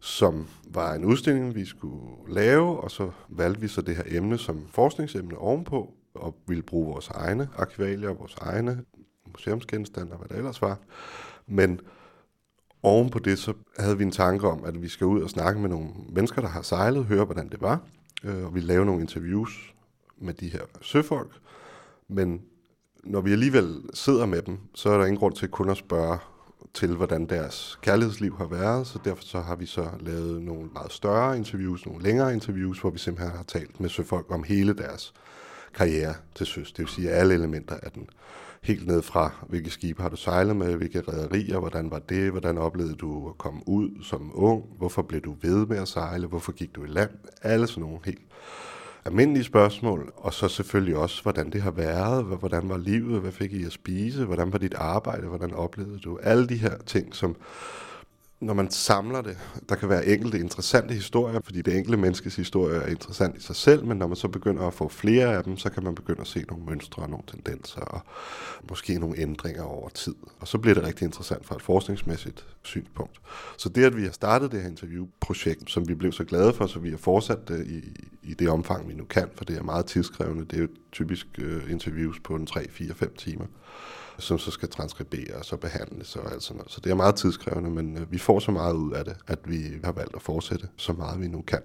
som 0.00 0.48
var 0.68 0.94
en 0.94 1.04
udstilling, 1.04 1.54
vi 1.54 1.64
skulle 1.64 2.34
lave, 2.34 2.80
og 2.80 2.90
så 2.90 3.10
valgte 3.28 3.60
vi 3.60 3.68
så 3.68 3.80
det 3.82 3.96
her 3.96 4.04
emne 4.06 4.38
som 4.38 4.66
forskningsemne 4.68 5.38
ovenpå, 5.38 5.94
og 6.14 6.36
ville 6.46 6.62
bruge 6.62 6.86
vores 6.86 7.08
egne 7.08 7.48
arkivalier, 7.56 8.12
vores 8.12 8.34
egne 8.40 8.84
museumsgenstande 9.26 10.12
og 10.12 10.18
hvad 10.18 10.28
der 10.28 10.34
ellers 10.34 10.62
var. 10.62 10.78
Men 11.46 11.80
oven 12.82 13.10
på 13.10 13.18
det, 13.18 13.38
så 13.38 13.52
havde 13.78 13.98
vi 13.98 14.04
en 14.04 14.10
tanke 14.10 14.48
om, 14.48 14.64
at 14.64 14.82
vi 14.82 14.88
skal 14.88 15.06
ud 15.06 15.22
og 15.22 15.30
snakke 15.30 15.60
med 15.60 15.68
nogle 15.68 15.88
mennesker, 16.08 16.40
der 16.40 16.48
har 16.48 16.62
sejlet, 16.62 17.04
høre, 17.04 17.24
hvordan 17.24 17.48
det 17.48 17.60
var, 17.60 17.80
øh, 18.24 18.44
og 18.44 18.54
vi 18.54 18.60
lave 18.60 18.86
nogle 18.86 19.00
interviews 19.00 19.74
med 20.18 20.34
de 20.34 20.48
her 20.48 20.60
søfolk. 20.80 21.32
Men 22.08 22.42
når 23.04 23.20
vi 23.20 23.32
alligevel 23.32 23.82
sidder 23.94 24.26
med 24.26 24.42
dem, 24.42 24.58
så 24.74 24.90
er 24.90 24.98
der 24.98 25.04
ingen 25.04 25.18
grund 25.18 25.34
til 25.34 25.48
kun 25.48 25.70
at 25.70 25.76
spørge 25.76 26.18
til, 26.74 26.96
hvordan 26.96 27.26
deres 27.26 27.78
kærlighedsliv 27.82 28.36
har 28.36 28.46
været, 28.46 28.86
så 28.86 28.98
derfor 29.04 29.22
så 29.22 29.40
har 29.40 29.56
vi 29.56 29.66
så 29.66 29.90
lavet 30.00 30.42
nogle 30.42 30.70
meget 30.72 30.92
større 30.92 31.36
interviews, 31.36 31.86
nogle 31.86 32.02
længere 32.02 32.32
interviews, 32.34 32.80
hvor 32.80 32.90
vi 32.90 32.98
simpelthen 32.98 33.36
har 33.36 33.44
talt 33.44 33.80
med 33.80 33.88
søfolk 33.88 34.30
om 34.30 34.42
hele 34.42 34.72
deres 34.72 35.12
karriere 35.74 36.14
til 36.34 36.46
søs. 36.46 36.72
Det 36.72 36.78
vil 36.78 36.88
sige 36.88 37.10
alle 37.10 37.34
elementer 37.34 37.76
af 37.82 37.90
den. 37.90 38.08
Helt 38.62 38.86
ned 38.86 39.02
fra, 39.02 39.46
hvilke 39.48 39.70
skibe 39.70 40.02
har 40.02 40.08
du 40.08 40.16
sejlet 40.16 40.56
med, 40.56 40.76
hvilke 40.76 41.00
rædderier, 41.00 41.58
hvordan 41.58 41.90
var 41.90 41.98
det, 41.98 42.30
hvordan 42.30 42.58
oplevede 42.58 42.94
du 42.94 43.28
at 43.28 43.38
komme 43.38 43.60
ud 43.66 43.90
som 44.02 44.30
ung, 44.34 44.64
hvorfor 44.78 45.02
blev 45.02 45.20
du 45.20 45.34
ved 45.42 45.66
med 45.66 45.78
at 45.78 45.88
sejle, 45.88 46.26
hvorfor 46.26 46.52
gik 46.52 46.74
du 46.74 46.84
i 46.84 46.86
land, 46.86 47.10
alle 47.42 47.66
sådan 47.66 47.82
nogle 47.82 47.98
helt 48.04 48.22
almindelige 49.04 49.44
spørgsmål, 49.44 50.12
og 50.16 50.34
så 50.34 50.48
selvfølgelig 50.48 50.96
også, 50.96 51.22
hvordan 51.22 51.50
det 51.50 51.62
har 51.62 51.70
været, 51.70 52.24
hvordan 52.24 52.68
var 52.68 52.78
livet, 52.78 53.20
hvad 53.20 53.32
fik 53.32 53.52
I 53.52 53.64
at 53.64 53.72
spise, 53.72 54.24
hvordan 54.24 54.52
var 54.52 54.58
dit 54.58 54.74
arbejde, 54.74 55.26
hvordan 55.26 55.54
oplevede 55.54 55.98
du 55.98 56.18
alle 56.22 56.48
de 56.48 56.56
her 56.56 56.76
ting, 56.86 57.14
som 57.14 57.36
når 58.42 58.54
man 58.54 58.70
samler 58.70 59.22
det, 59.22 59.38
der 59.68 59.74
kan 59.74 59.88
være 59.88 60.06
enkelte 60.06 60.38
interessante 60.38 60.94
historier, 60.94 61.40
fordi 61.44 61.62
det 61.62 61.76
enkelte 61.76 61.96
menneskes 61.96 62.36
historie 62.36 62.76
er 62.76 62.86
interessant 62.86 63.36
i 63.36 63.40
sig 63.40 63.56
selv, 63.56 63.84
men 63.84 63.96
når 63.96 64.06
man 64.06 64.16
så 64.16 64.28
begynder 64.28 64.66
at 64.66 64.74
få 64.74 64.88
flere 64.88 65.36
af 65.36 65.44
dem, 65.44 65.56
så 65.56 65.70
kan 65.70 65.84
man 65.84 65.94
begynde 65.94 66.20
at 66.20 66.26
se 66.26 66.44
nogle 66.48 66.64
mønstre 66.64 67.02
og 67.02 67.10
nogle 67.10 67.24
tendenser, 67.26 67.80
og 67.80 68.00
måske 68.70 68.98
nogle 68.98 69.18
ændringer 69.18 69.62
over 69.62 69.88
tid. 69.88 70.14
Og 70.40 70.48
så 70.48 70.58
bliver 70.58 70.74
det 70.74 70.84
rigtig 70.84 71.04
interessant 71.04 71.46
fra 71.46 71.56
et 71.56 71.62
forskningsmæssigt 71.62 72.46
synspunkt. 72.62 73.20
Så 73.56 73.68
det, 73.68 73.84
at 73.84 73.96
vi 73.96 74.02
har 74.02 74.12
startet 74.12 74.52
det 74.52 74.62
her 74.62 74.68
interviewprojekt, 74.68 75.70
som 75.70 75.88
vi 75.88 75.94
blev 75.94 76.12
så 76.12 76.24
glade 76.24 76.52
for, 76.52 76.66
så 76.66 76.78
vi 76.78 76.90
har 76.90 76.98
fortsat 76.98 77.48
det 77.48 77.66
i, 77.66 77.80
i 78.22 78.34
det 78.34 78.48
omfang, 78.48 78.88
vi 78.88 78.94
nu 78.94 79.04
kan, 79.04 79.28
for 79.34 79.44
det 79.44 79.58
er 79.58 79.62
meget 79.62 79.86
tidskrævende. 79.86 80.44
Det 80.44 80.56
er 80.56 80.62
jo 80.62 80.68
typisk 80.92 81.26
øh, 81.38 81.70
interviews 81.70 82.20
på 82.20 82.34
en 82.34 82.46
3, 82.46 82.68
4, 82.70 82.94
5 82.94 83.14
timer 83.14 83.46
som 84.18 84.38
så 84.38 84.50
skal 84.50 84.68
transkriberes 84.68 85.52
og 85.52 85.60
behandles 85.60 86.16
og 86.16 86.32
alt 86.32 86.42
sådan 86.42 86.56
noget. 86.56 86.72
Så 86.72 86.80
det 86.80 86.90
er 86.90 86.94
meget 86.94 87.14
tidskrævende, 87.14 87.70
men 87.70 87.98
øh, 87.98 88.12
vi 88.12 88.18
får 88.18 88.38
så 88.38 88.50
meget 88.50 88.74
ud 88.74 88.92
af 88.92 89.04
det, 89.04 89.16
at 89.26 89.38
vi 89.44 89.62
har 89.84 89.92
valgt 89.92 90.16
at 90.16 90.22
fortsætte 90.22 90.68
så 90.76 90.92
meget 90.92 91.20
vi 91.20 91.28
nu 91.28 91.42
kan. 91.42 91.62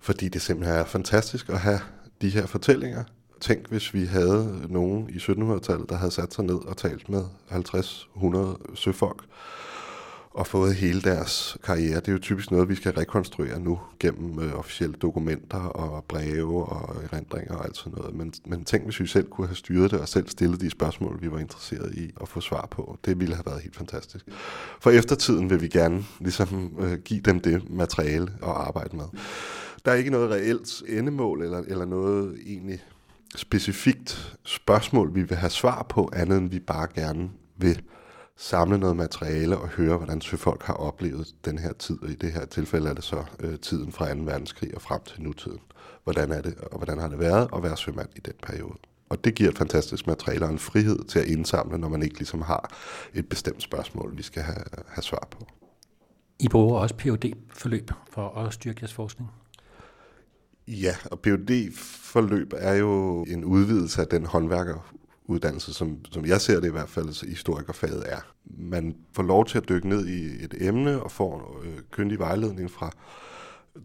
Fordi 0.00 0.28
det 0.28 0.42
simpelthen 0.42 0.76
er 0.76 0.84
fantastisk 0.84 1.48
at 1.48 1.60
have 1.60 1.80
de 2.22 2.30
her 2.30 2.46
fortællinger. 2.46 3.04
Tænk, 3.40 3.68
hvis 3.68 3.94
vi 3.94 4.04
havde 4.04 4.66
nogen 4.68 5.10
i 5.10 5.16
1700-tallet, 5.16 5.88
der 5.88 5.96
havde 5.96 6.10
sat 6.10 6.34
sig 6.34 6.44
ned 6.44 6.66
og 6.66 6.76
talt 6.76 7.08
med 7.08 7.24
50-100 7.50 8.74
søfolk, 8.74 9.24
og 10.30 10.46
fået 10.46 10.74
hele 10.74 11.00
deres 11.00 11.56
karriere. 11.64 12.00
Det 12.00 12.08
er 12.08 12.12
jo 12.12 12.18
typisk 12.18 12.50
noget, 12.50 12.68
vi 12.68 12.74
skal 12.74 12.92
rekonstruere 12.92 13.60
nu 13.60 13.80
gennem 14.00 14.40
øh, 14.40 14.58
officielle 14.58 14.96
dokumenter 14.96 15.58
og 15.58 16.04
breve 16.04 16.66
og 16.66 17.02
erindringer 17.04 17.54
og 17.54 17.64
alt 17.64 17.76
sådan 17.76 17.92
noget. 17.96 18.14
Men, 18.14 18.32
men 18.46 18.64
tænk, 18.64 18.84
hvis 18.84 19.00
vi 19.00 19.06
selv 19.06 19.28
kunne 19.30 19.46
have 19.46 19.56
styret 19.56 19.90
det 19.90 20.00
og 20.00 20.08
selv 20.08 20.28
stillet 20.28 20.60
de 20.60 20.70
spørgsmål, 20.70 21.18
vi 21.22 21.30
var 21.30 21.38
interesseret 21.38 21.94
i 21.94 22.10
at 22.20 22.28
få 22.28 22.40
svar 22.40 22.68
på. 22.70 22.98
Det 23.04 23.20
ville 23.20 23.34
have 23.34 23.46
været 23.46 23.62
helt 23.62 23.76
fantastisk. 23.76 24.24
For 24.80 24.90
eftertiden 24.90 25.50
vil 25.50 25.60
vi 25.60 25.68
gerne 25.68 26.04
ligesom 26.20 26.76
øh, 26.80 26.98
give 26.98 27.20
dem 27.20 27.40
det 27.40 27.70
materiale 27.70 28.32
at 28.42 28.48
arbejde 28.48 28.96
med. 28.96 29.04
Der 29.84 29.90
er 29.90 29.96
ikke 29.96 30.10
noget 30.10 30.30
reelt 30.30 30.82
endemål 30.88 31.42
eller, 31.42 31.58
eller 31.58 31.84
noget 31.84 32.38
egentlig 32.46 32.84
specifikt 33.36 34.36
spørgsmål, 34.44 35.14
vi 35.14 35.22
vil 35.22 35.36
have 35.36 35.50
svar 35.50 35.86
på, 35.88 36.10
andet 36.12 36.38
end 36.38 36.50
vi 36.50 36.58
bare 36.58 36.86
gerne 36.94 37.30
vil 37.56 37.82
samle 38.40 38.78
noget 38.78 38.96
materiale 38.96 39.58
og 39.58 39.68
høre, 39.68 39.96
hvordan 39.96 40.20
søfolk 40.20 40.62
har 40.62 40.74
oplevet 40.74 41.34
den 41.44 41.58
her 41.58 41.72
tid, 41.72 42.02
og 42.02 42.10
i 42.10 42.14
det 42.14 42.32
her 42.32 42.44
tilfælde 42.44 42.88
er 42.88 42.94
det 42.94 43.04
så 43.04 43.24
øh, 43.40 43.58
tiden 43.58 43.92
fra 43.92 44.14
2. 44.14 44.20
verdenskrig 44.20 44.74
og 44.74 44.82
frem 44.82 45.00
til 45.06 45.22
nutiden. 45.22 45.60
Hvordan 46.04 46.32
er 46.32 46.42
det, 46.42 46.54
og 46.58 46.76
hvordan 46.76 46.98
har 46.98 47.08
det 47.08 47.18
været 47.18 47.48
at 47.56 47.62
være 47.62 47.76
sømand 47.76 48.08
i 48.16 48.20
den 48.20 48.32
periode? 48.42 48.74
Og 49.08 49.24
det 49.24 49.34
giver 49.34 49.50
et 49.50 49.58
fantastisk 49.58 50.06
materiale 50.06 50.44
og 50.44 50.50
en 50.50 50.58
frihed 50.58 51.04
til 51.04 51.18
at 51.18 51.26
indsamle, 51.26 51.78
når 51.78 51.88
man 51.88 52.02
ikke 52.02 52.18
ligesom 52.18 52.42
har 52.42 52.74
et 53.14 53.28
bestemt 53.28 53.62
spørgsmål, 53.62 54.16
vi 54.16 54.22
skal 54.22 54.42
have, 54.42 54.64
have 54.88 55.02
svar 55.02 55.28
på. 55.30 55.46
I 56.38 56.48
bruger 56.48 56.78
også 56.78 56.94
phd 56.94 57.32
forløb 57.54 57.90
for 58.10 58.28
at 58.28 58.54
styrke 58.54 58.78
jeres 58.80 58.94
forskning? 58.94 59.30
Ja, 60.68 60.96
og 61.10 61.20
phd 61.20 61.76
forløb 61.76 62.52
er 62.56 62.74
jo 62.74 63.24
en 63.28 63.44
udvidelse 63.44 64.00
af 64.00 64.06
den 64.06 64.26
håndværker 64.26 64.94
uddannelse, 65.28 65.74
som, 65.74 66.04
som 66.12 66.24
jeg 66.24 66.40
ser 66.40 66.60
det 66.60 66.68
i 66.68 66.70
hvert 66.70 66.88
fald, 66.88 67.12
så 67.12 67.26
historikerfaget 67.26 68.12
er. 68.12 68.20
Man 68.44 68.96
får 69.12 69.22
lov 69.22 69.46
til 69.46 69.58
at 69.58 69.68
dykke 69.68 69.88
ned 69.88 70.06
i 70.06 70.44
et 70.44 70.54
emne 70.60 71.02
og 71.02 71.10
får 71.10 71.60
øh, 71.64 71.78
kyndig 71.90 72.18
vejledning 72.18 72.70
fra 72.70 72.90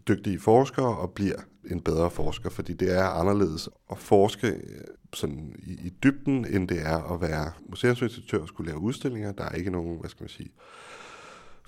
dygtige 0.08 0.40
forskere 0.40 0.96
og 0.96 1.10
bliver 1.10 1.36
en 1.70 1.80
bedre 1.80 2.10
forsker, 2.10 2.50
fordi 2.50 2.72
det 2.72 2.98
er 2.98 3.04
anderledes 3.04 3.68
at 3.90 3.98
forske 3.98 4.46
øh, 4.46 4.84
sådan 5.12 5.54
i, 5.58 5.72
i 5.72 5.92
dybden, 6.02 6.44
end 6.44 6.68
det 6.68 6.82
er 6.82 7.12
at 7.12 7.20
være 7.20 7.52
museumsinstitutør 7.68 8.38
og 8.38 8.48
skulle 8.48 8.70
lave 8.70 8.80
udstillinger. 8.80 9.32
Der 9.32 9.44
er 9.44 9.54
ikke 9.54 9.70
nogen, 9.70 10.00
hvad 10.00 10.10
skal 10.10 10.22
man 10.22 10.28
sige, 10.28 10.50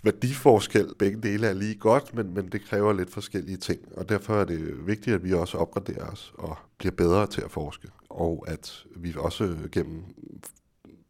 værdiforskel. 0.02 0.88
Begge 0.98 1.20
dele 1.22 1.46
er 1.46 1.52
lige 1.52 1.74
godt, 1.74 2.14
men, 2.14 2.34
men 2.34 2.48
det 2.48 2.64
kræver 2.64 2.92
lidt 2.92 3.12
forskellige 3.12 3.56
ting. 3.56 3.80
Og 3.96 4.08
derfor 4.08 4.34
er 4.34 4.44
det 4.44 4.86
vigtigt, 4.86 5.14
at 5.14 5.24
vi 5.24 5.32
også 5.32 5.58
opgraderer 5.58 6.06
os 6.06 6.32
og 6.38 6.56
bliver 6.78 6.92
bedre 6.92 7.26
til 7.26 7.40
at 7.40 7.50
forske. 7.50 7.88
Og 8.16 8.44
at 8.48 8.84
vi 8.96 9.14
også 9.18 9.56
gennem 9.72 10.02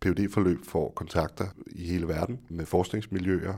phd 0.01 0.33
forløb 0.33 0.65
får 0.65 0.93
kontakter 0.97 1.47
i 1.67 1.87
hele 1.87 2.09
verden 2.09 2.41
med 2.49 2.67
forskningsmiljøer, 2.67 3.55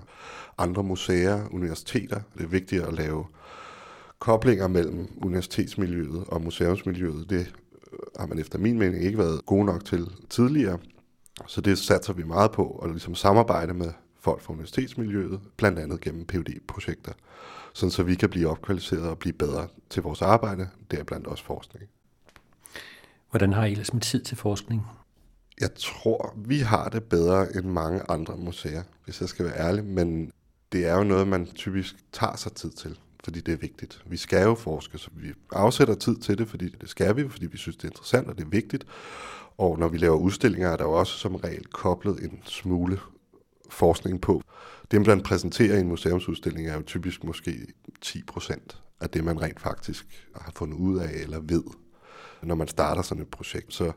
andre 0.59 0.83
museer, 0.83 1.49
universiteter. 1.51 2.21
Det 2.35 2.45
er 2.45 2.49
vigtigt 2.49 2.83
at 2.83 2.95
lave 2.95 3.25
koblinger 4.19 4.69
mellem 4.69 5.09
universitetsmiljøet 5.17 6.25
og 6.29 6.43
museumsmiljøet. 6.43 7.31
Det 7.31 7.55
har 8.19 8.27
man 8.27 8.39
efter 8.39 8.59
min 8.59 8.79
mening 8.79 9.05
ikke 9.05 9.19
været 9.19 9.47
god 9.47 9.65
nok 9.65 9.85
til 9.85 10.07
tidligere. 10.31 10.79
Så 11.47 11.61
det 11.61 11.79
satser 11.79 12.13
vi 12.13 12.23
meget 12.23 12.53
på, 12.53 12.81
at 12.85 12.91
ligesom 12.91 13.15
samarbejde 13.15 13.75
med 13.75 13.93
folk 14.21 14.43
fra 14.43 14.53
universitetsmiljøet, 14.53 15.41
blandt 15.57 15.79
andet 15.79 16.01
gennem 16.01 16.27
phd 16.27 16.61
projekter 16.69 17.13
sådan 17.79 17.91
så 17.91 18.03
vi 18.03 18.15
kan 18.15 18.31
blive 18.31 18.49
opkvalificeret 18.49 19.09
og 19.09 19.19
blive 19.19 19.33
bedre 19.33 19.69
til 19.91 20.03
vores 20.03 20.23
arbejde, 20.23 20.69
deriblandt 20.91 21.27
også 21.27 21.45
forskning. 21.45 21.89
Hvordan 23.31 23.53
har 23.53 23.65
I 23.65 23.73
ellers 23.73 23.93
med 23.93 24.03
tid 24.03 24.23
til 24.23 24.37
forskning? 24.37 24.87
Jeg 25.61 25.75
tror, 25.75 26.35
vi 26.37 26.59
har 26.59 26.89
det 26.89 27.05
bedre 27.05 27.57
end 27.57 27.67
mange 27.67 28.03
andre 28.09 28.37
museer, 28.37 28.83
hvis 29.05 29.21
jeg 29.21 29.29
skal 29.29 29.45
være 29.45 29.59
ærlig, 29.59 29.85
men 29.85 30.33
det 30.73 30.87
er 30.87 30.95
jo 30.95 31.05
noget, 31.05 31.29
man 31.29 31.47
typisk 31.47 31.97
tager 32.13 32.37
sig 32.37 32.53
tid 32.53 32.71
til, 32.71 32.99
fordi 33.25 33.41
det 33.41 33.53
er 33.53 33.59
vigtigt. 33.59 34.03
Vi 34.07 34.17
skal 34.17 34.43
jo 34.43 34.55
forske, 34.55 34.99
så 34.99 35.11
vi 35.13 35.33
afsætter 35.53 35.95
tid 35.95 36.17
til 36.17 36.39
det, 36.39 36.49
fordi 36.49 36.69
det 36.81 36.89
skal 36.89 37.17
vi, 37.17 37.29
fordi 37.29 37.47
vi 37.47 37.57
synes, 37.57 37.77
det 37.77 37.85
er 37.85 37.89
interessant 37.89 38.29
og 38.29 38.39
det 38.39 38.45
er 38.45 38.49
vigtigt. 38.49 38.85
Og 39.59 39.79
når 39.79 39.89
vi 39.89 39.99
laver 39.99 40.17
udstillinger, 40.17 40.69
er 40.69 40.77
der 40.77 40.85
jo 40.85 40.93
også 40.93 41.13
som 41.13 41.35
regel 41.35 41.67
koblet 41.67 42.25
en 42.25 42.43
smule 42.45 43.01
forskning 43.71 44.21
på. 44.21 44.43
Det, 44.91 45.07
man 45.07 45.23
præsenterer 45.23 45.77
i 45.77 45.81
en 45.81 45.89
museumsudstilling, 45.89 46.69
er 46.69 46.75
jo 46.75 46.83
typisk 46.83 47.25
måske 47.25 47.67
10 48.01 48.23
procent 48.23 48.83
af 49.01 49.11
det, 49.11 49.25
man 49.25 49.43
rent 49.43 49.61
faktisk 49.61 50.27
har 50.37 50.53
fundet 50.57 50.77
ud 50.77 50.99
af 50.99 51.11
eller 51.23 51.41
ved, 51.41 51.63
når 52.43 52.55
man 52.55 52.69
starter 52.69 53.03
sådan 53.03 53.23
et 53.23 53.29
projekt. 53.29 53.75
Så 53.75 53.93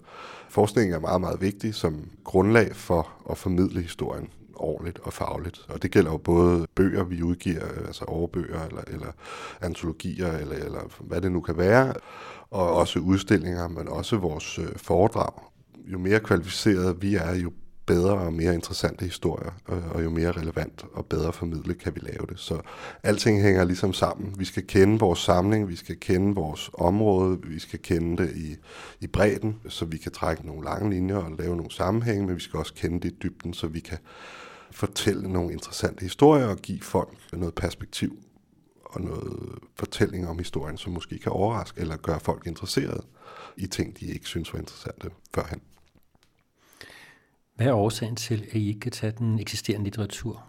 forskningen 0.50 0.96
er 0.96 1.00
meget, 1.00 1.22
meget 1.22 1.42
vigtig 1.42 1.76
som 1.76 2.10
grundlag 2.24 2.76
for 2.76 3.10
at 3.30 3.38
formidle 3.38 3.82
historien 3.82 4.30
ordentligt 4.56 5.00
og 5.00 5.14
fagligt. 5.14 5.66
Og 5.70 5.84
det 5.84 5.92
gælder 5.92 6.12
jo 6.12 6.18
både 6.18 6.68
bøger, 6.76 7.04
vi 7.04 7.24
udgiver, 7.24 7.66
øh, 7.66 7.88
altså 7.88 8.06
overbøger 8.06 8.66
eller, 8.66 8.82
eller 8.88 9.12
antologier, 9.62 10.32
eller, 10.38 10.56
eller 10.56 10.82
hvad 11.00 11.22
det 11.22 11.32
nu 11.32 11.42
kan 11.42 11.58
være, 11.58 11.94
og 12.50 12.74
også 12.74 13.00
udstillinger, 13.00 13.68
men 13.68 13.88
også 13.88 14.18
vores 14.18 14.60
øh, 14.60 14.76
foredrag. 14.76 15.34
Jo 15.86 16.00
mere 16.00 16.20
kvalificeret 16.20 17.02
vi 17.02 17.16
er, 17.16 17.36
jo 17.36 17.52
bedre 17.86 18.14
og 18.14 18.34
mere 18.34 18.54
interessante 18.54 19.06
historier, 19.06 19.52
øh, 19.70 19.92
og 19.92 20.04
jo 20.04 20.10
mere 20.10 20.32
relevant 20.32 20.86
og 20.94 21.06
bedre 21.06 21.34
formidlet 21.34 21.78
kan 21.78 21.96
vi 21.96 22.00
lave 22.00 22.26
det. 22.30 22.40
Så 22.40 22.62
alting 23.04 23.42
hænger 23.42 23.64
ligesom 23.64 23.94
sammen. 23.94 24.40
Vi 24.40 24.46
skal 24.46 24.68
kende 24.68 25.00
vores 25.00 25.20
samling, 25.20 25.68
vi 25.68 25.76
skal 25.76 26.00
kende 26.00 26.36
vores 26.36 26.70
område, 26.74 27.40
vi 27.44 27.60
skal 27.60 27.80
kende 27.80 28.24
det 28.24 28.36
i, 28.36 28.56
i 29.00 29.08
bredden, 29.08 29.60
så 29.70 29.86
vi 29.86 29.98
kan 29.98 30.12
trække 30.12 30.46
nogle 30.46 30.64
lange 30.64 30.90
linjer 30.90 31.16
og 31.16 31.32
lave 31.40 31.56
nogle 31.56 31.72
sammenhænge, 31.72 32.26
men 32.26 32.36
vi 32.36 32.42
skal 32.42 32.60
også 32.60 32.74
kende 32.74 33.00
det 33.00 33.12
i 33.12 33.18
dybden, 33.24 33.54
så 33.54 33.68
vi 33.68 33.80
kan 33.80 33.98
fortælle 34.72 35.32
nogle 35.34 35.54
interessante 35.54 36.02
historier 36.02 36.46
og 36.46 36.58
give 36.58 36.82
folk 36.82 37.18
noget 37.34 37.56
perspektiv 37.56 38.18
og 38.86 39.02
noget 39.02 39.60
fortælling 39.76 40.28
om 40.28 40.38
historien, 40.38 40.78
som 40.78 40.94
måske 40.94 41.20
kan 41.20 41.32
overraske 41.32 41.82
eller 41.82 41.98
gøre 41.98 42.20
folk 42.20 42.48
interesserede 42.48 43.04
i 43.58 43.68
ting, 43.68 44.00
de 44.00 44.06
ikke 44.06 44.26
synes 44.26 44.54
var 44.54 44.60
interessante 44.60 45.10
førhen. 45.36 45.62
Hvad 47.62 47.70
er 47.70 47.76
årsagen 47.76 48.16
til, 48.16 48.46
at 48.50 48.56
I 48.56 48.68
ikke 48.68 48.80
kan 48.80 48.92
tage 48.92 49.14
den 49.18 49.40
eksisterende 49.40 49.84
litteratur 49.84 50.44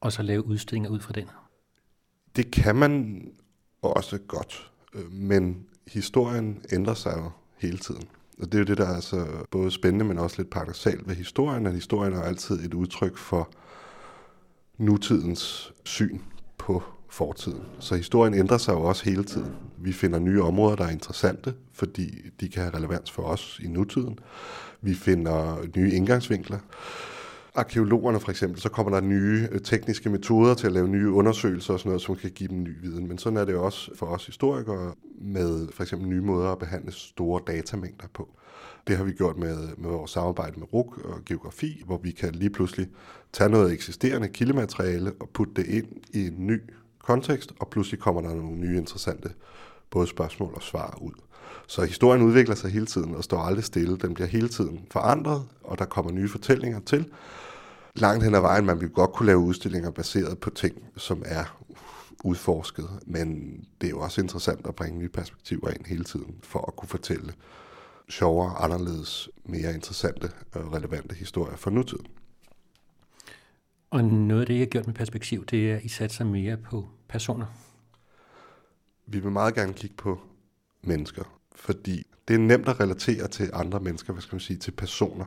og 0.00 0.12
så 0.12 0.22
lave 0.22 0.46
udstillinger 0.46 0.90
ud 0.90 1.00
fra 1.00 1.12
den? 1.12 1.28
Det 2.36 2.50
kan 2.50 2.76
man 2.76 3.22
også 3.82 4.18
godt, 4.18 4.70
øh, 4.94 5.12
men 5.12 5.66
historien 5.86 6.64
ændrer 6.72 6.94
sig 6.94 7.14
jo 7.16 7.30
hele 7.58 7.78
tiden. 7.78 8.02
Og 8.38 8.46
det 8.46 8.54
er 8.54 8.58
jo 8.58 8.64
det, 8.64 8.78
der 8.78 8.86
er 8.86 8.94
altså 8.94 9.26
både 9.50 9.70
spændende, 9.70 10.04
men 10.04 10.18
også 10.18 10.36
lidt 10.38 10.50
paradoxalt 10.50 11.08
ved 11.08 11.14
historien, 11.14 11.66
at 11.66 11.74
historien 11.74 12.12
er 12.12 12.22
altid 12.22 12.64
et 12.64 12.74
udtryk 12.74 13.16
for 13.16 13.48
nutidens 14.78 15.72
syn 15.84 16.18
på 16.58 16.82
fortiden. 17.10 17.62
Så 17.78 17.94
historien 17.96 18.34
ændrer 18.34 18.58
sig 18.58 18.72
jo 18.72 18.80
også 18.80 19.04
hele 19.04 19.24
tiden. 19.24 19.52
Vi 19.78 19.92
finder 19.92 20.18
nye 20.18 20.42
områder, 20.42 20.76
der 20.76 20.84
er 20.84 20.90
interessante, 20.90 21.54
fordi 21.72 22.30
de 22.40 22.48
kan 22.48 22.62
have 22.62 22.74
relevans 22.74 23.10
for 23.10 23.22
os 23.22 23.60
i 23.64 23.68
nutiden. 23.68 24.18
Vi 24.82 24.94
finder 24.94 25.66
nye 25.76 25.92
indgangsvinkler. 25.92 26.58
Arkeologerne 27.54 28.20
for 28.20 28.30
eksempel, 28.30 28.60
så 28.60 28.68
kommer 28.68 28.92
der 28.92 29.00
nye 29.00 29.48
øh, 29.52 29.60
tekniske 29.60 30.10
metoder 30.10 30.54
til 30.54 30.66
at 30.66 30.72
lave 30.72 30.88
nye 30.88 31.10
undersøgelser 31.10 31.72
og 31.72 31.80
sådan 31.80 31.88
noget, 31.88 32.02
som 32.02 32.16
kan 32.16 32.30
give 32.30 32.48
dem 32.48 32.62
ny 32.62 32.80
viden. 32.82 33.08
Men 33.08 33.18
sådan 33.18 33.36
er 33.36 33.44
det 33.44 33.54
også 33.54 33.90
for 33.96 34.06
os 34.06 34.26
historikere 34.26 34.94
med 35.20 35.68
for 35.72 35.82
eksempel 35.82 36.08
nye 36.08 36.20
måder 36.20 36.48
at 36.48 36.58
behandle 36.58 36.92
store 36.92 37.42
datamængder 37.46 38.06
på. 38.14 38.28
Det 38.86 38.96
har 38.96 39.04
vi 39.04 39.12
gjort 39.12 39.36
med, 39.36 39.68
med 39.76 39.90
vores 39.90 40.10
samarbejde 40.10 40.60
med 40.60 40.72
RUK 40.72 40.98
og 40.98 41.24
geografi, 41.26 41.82
hvor 41.86 42.00
vi 42.02 42.10
kan 42.10 42.34
lige 42.34 42.50
pludselig 42.50 42.88
tage 43.32 43.50
noget 43.50 43.72
eksisterende 43.72 44.28
kildemateriale 44.28 45.12
og 45.20 45.28
putte 45.28 45.54
det 45.54 45.66
ind 45.66 45.86
i 46.12 46.26
en 46.26 46.46
ny 46.46 46.60
kontekst, 47.02 47.52
og 47.60 47.68
pludselig 47.68 48.00
kommer 48.00 48.20
der 48.20 48.34
nogle 48.34 48.56
nye 48.56 48.76
interessante 48.76 49.30
både 49.90 50.06
spørgsmål 50.06 50.52
og 50.54 50.62
svar 50.62 50.98
ud. 51.00 51.12
Så 51.66 51.82
historien 51.82 52.22
udvikler 52.22 52.54
sig 52.54 52.70
hele 52.70 52.86
tiden 52.86 53.14
og 53.14 53.24
står 53.24 53.38
aldrig 53.38 53.64
stille. 53.64 53.96
Den 53.96 54.14
bliver 54.14 54.28
hele 54.28 54.48
tiden 54.48 54.86
forandret, 54.90 55.44
og 55.64 55.78
der 55.78 55.84
kommer 55.84 56.12
nye 56.12 56.28
fortællinger 56.28 56.80
til. 56.80 57.08
Langt 57.94 58.24
hen 58.24 58.34
ad 58.34 58.40
vejen, 58.40 58.66
man 58.66 58.80
vil 58.80 58.88
godt 58.88 59.12
kunne 59.12 59.26
lave 59.26 59.38
udstillinger 59.38 59.90
baseret 59.90 60.38
på 60.38 60.50
ting, 60.50 60.84
som 60.96 61.22
er 61.26 61.60
udforsket, 62.24 62.88
men 63.06 63.56
det 63.80 63.86
er 63.86 63.90
jo 63.90 64.00
også 64.00 64.20
interessant 64.20 64.66
at 64.66 64.74
bringe 64.74 64.98
nye 64.98 65.08
perspektiver 65.08 65.70
ind 65.70 65.86
hele 65.86 66.04
tiden, 66.04 66.34
for 66.42 66.64
at 66.68 66.76
kunne 66.76 66.88
fortælle 66.88 67.32
sjovere, 68.08 68.56
anderledes, 68.58 69.28
mere 69.44 69.74
interessante 69.74 70.30
og 70.52 70.74
relevante 70.74 71.14
historier 71.14 71.56
for 71.56 71.70
nutiden. 71.70 72.06
Og 73.90 74.04
noget 74.04 74.40
af 74.40 74.46
det, 74.46 74.54
jeg 74.54 74.60
har 74.60 74.66
gjort 74.66 74.86
med 74.86 74.94
perspektiv, 74.94 75.46
det 75.46 75.70
er, 75.70 75.76
at 75.76 75.84
I 75.84 75.88
satser 75.88 76.24
mere 76.24 76.56
på 76.56 76.88
personer. 77.08 77.46
Vi 79.06 79.18
vil 79.18 79.32
meget 79.32 79.54
gerne 79.54 79.72
kigge 79.72 79.96
på 79.96 80.20
mennesker, 80.82 81.40
fordi 81.54 82.06
det 82.28 82.34
er 82.34 82.38
nemt 82.38 82.68
at 82.68 82.80
relatere 82.80 83.28
til 83.28 83.50
andre 83.52 83.80
mennesker, 83.80 84.12
hvad 84.12 84.22
skal 84.22 84.34
man 84.34 84.40
sige, 84.40 84.56
til 84.56 84.70
personer. 84.70 85.24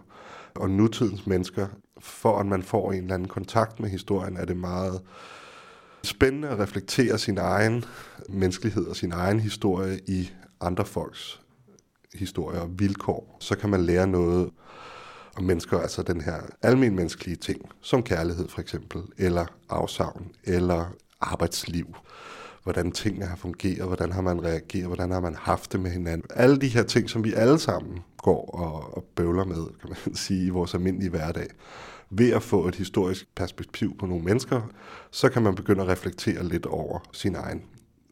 Og 0.56 0.70
nutidens 0.70 1.28
mennesker, 1.28 1.68
for 2.00 2.40
at 2.40 2.46
man 2.46 2.64
får 2.64 2.92
en 2.92 3.02
eller 3.02 3.14
anden 3.14 3.28
kontakt 3.28 3.80
med 3.80 3.90
historien, 3.90 4.38
er 4.38 4.46
det 4.46 4.58
meget 4.58 5.02
spændende 6.04 6.50
at 6.50 6.60
reflektere 6.60 7.18
sin 7.18 7.38
egen 7.38 7.86
menneskelighed 8.30 8.86
og 8.86 8.96
sin 8.96 9.12
egen 9.12 9.40
historie 9.40 10.00
i 10.08 10.32
andre 10.62 10.86
folks 10.86 11.42
historie 12.14 12.62
og 12.62 12.80
vilkår. 12.80 13.38
Så 13.40 13.58
kan 13.58 13.70
man 13.70 13.82
lære 13.82 14.08
noget 14.08 14.52
om 15.36 15.44
mennesker, 15.44 15.80
altså 15.80 16.04
den 16.04 16.22
her 16.22 16.42
almen 16.62 16.96
menneskelige 16.96 17.36
ting, 17.36 17.70
som 17.82 18.04
kærlighed 18.04 18.48
for 18.48 18.62
eksempel, 18.62 19.02
eller 19.18 19.46
afsavn, 19.70 20.32
eller 20.44 20.86
arbejdsliv 21.22 21.96
hvordan 22.64 22.92
tingene 22.92 23.26
har 23.26 23.36
fungeret, 23.36 23.88
hvordan 23.88 24.12
har 24.12 24.22
man 24.22 24.44
reageret, 24.44 24.86
hvordan 24.86 25.12
har 25.12 25.20
man 25.20 25.36
haft 25.36 25.72
det 25.72 25.80
med 25.80 25.92
hinanden. 25.92 26.28
Alle 26.30 26.58
de 26.58 26.68
her 26.68 26.84
ting, 26.84 27.10
som 27.10 27.24
vi 27.24 27.34
alle 27.34 27.60
sammen 27.60 28.00
går 28.18 28.46
og, 28.46 28.98
og 28.98 29.04
bøvler 29.16 29.46
med, 29.46 29.80
kan 29.82 29.90
man 29.90 30.16
sige, 30.26 30.46
i 30.46 30.50
vores 30.50 30.74
almindelige 30.74 31.10
hverdag. 31.10 31.48
Ved 32.10 32.32
at 32.32 32.44
få 32.44 32.68
et 32.68 32.76
historisk 32.76 33.36
perspektiv 33.36 33.98
på 33.98 34.06
nogle 34.06 34.24
mennesker, 34.24 34.62
så 35.12 35.30
kan 35.30 35.42
man 35.42 35.56
begynde 35.56 35.82
at 35.82 35.88
reflektere 35.88 36.44
lidt 36.44 36.66
over 36.66 37.00
sin 37.12 37.36
egen 37.36 37.64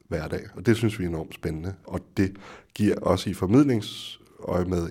hverdag. 0.07 0.41
Og 0.55 0.65
det 0.65 0.77
synes 0.77 0.99
vi 0.99 1.03
er 1.03 1.09
enormt 1.09 1.35
spændende. 1.35 1.73
Og 1.83 1.99
det 2.17 2.35
giver 2.73 2.95
også 2.99 3.29
i 3.29 3.33
formidlingsøje 3.33 4.65
med 4.65 4.89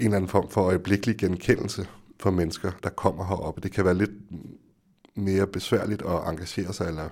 en 0.00 0.04
eller 0.06 0.16
anden 0.16 0.28
form 0.28 0.50
for 0.50 0.62
øjeblikkelig 0.62 1.16
genkendelse 1.16 1.86
for 2.20 2.30
mennesker, 2.30 2.72
der 2.82 2.90
kommer 2.90 3.24
heroppe. 3.24 3.60
Det 3.60 3.72
kan 3.72 3.84
være 3.84 3.94
lidt 3.94 4.10
mere 5.14 5.46
besværligt 5.46 6.02
at 6.02 6.28
engagere 6.28 6.72
sig 6.72 6.86
eller 6.86 7.08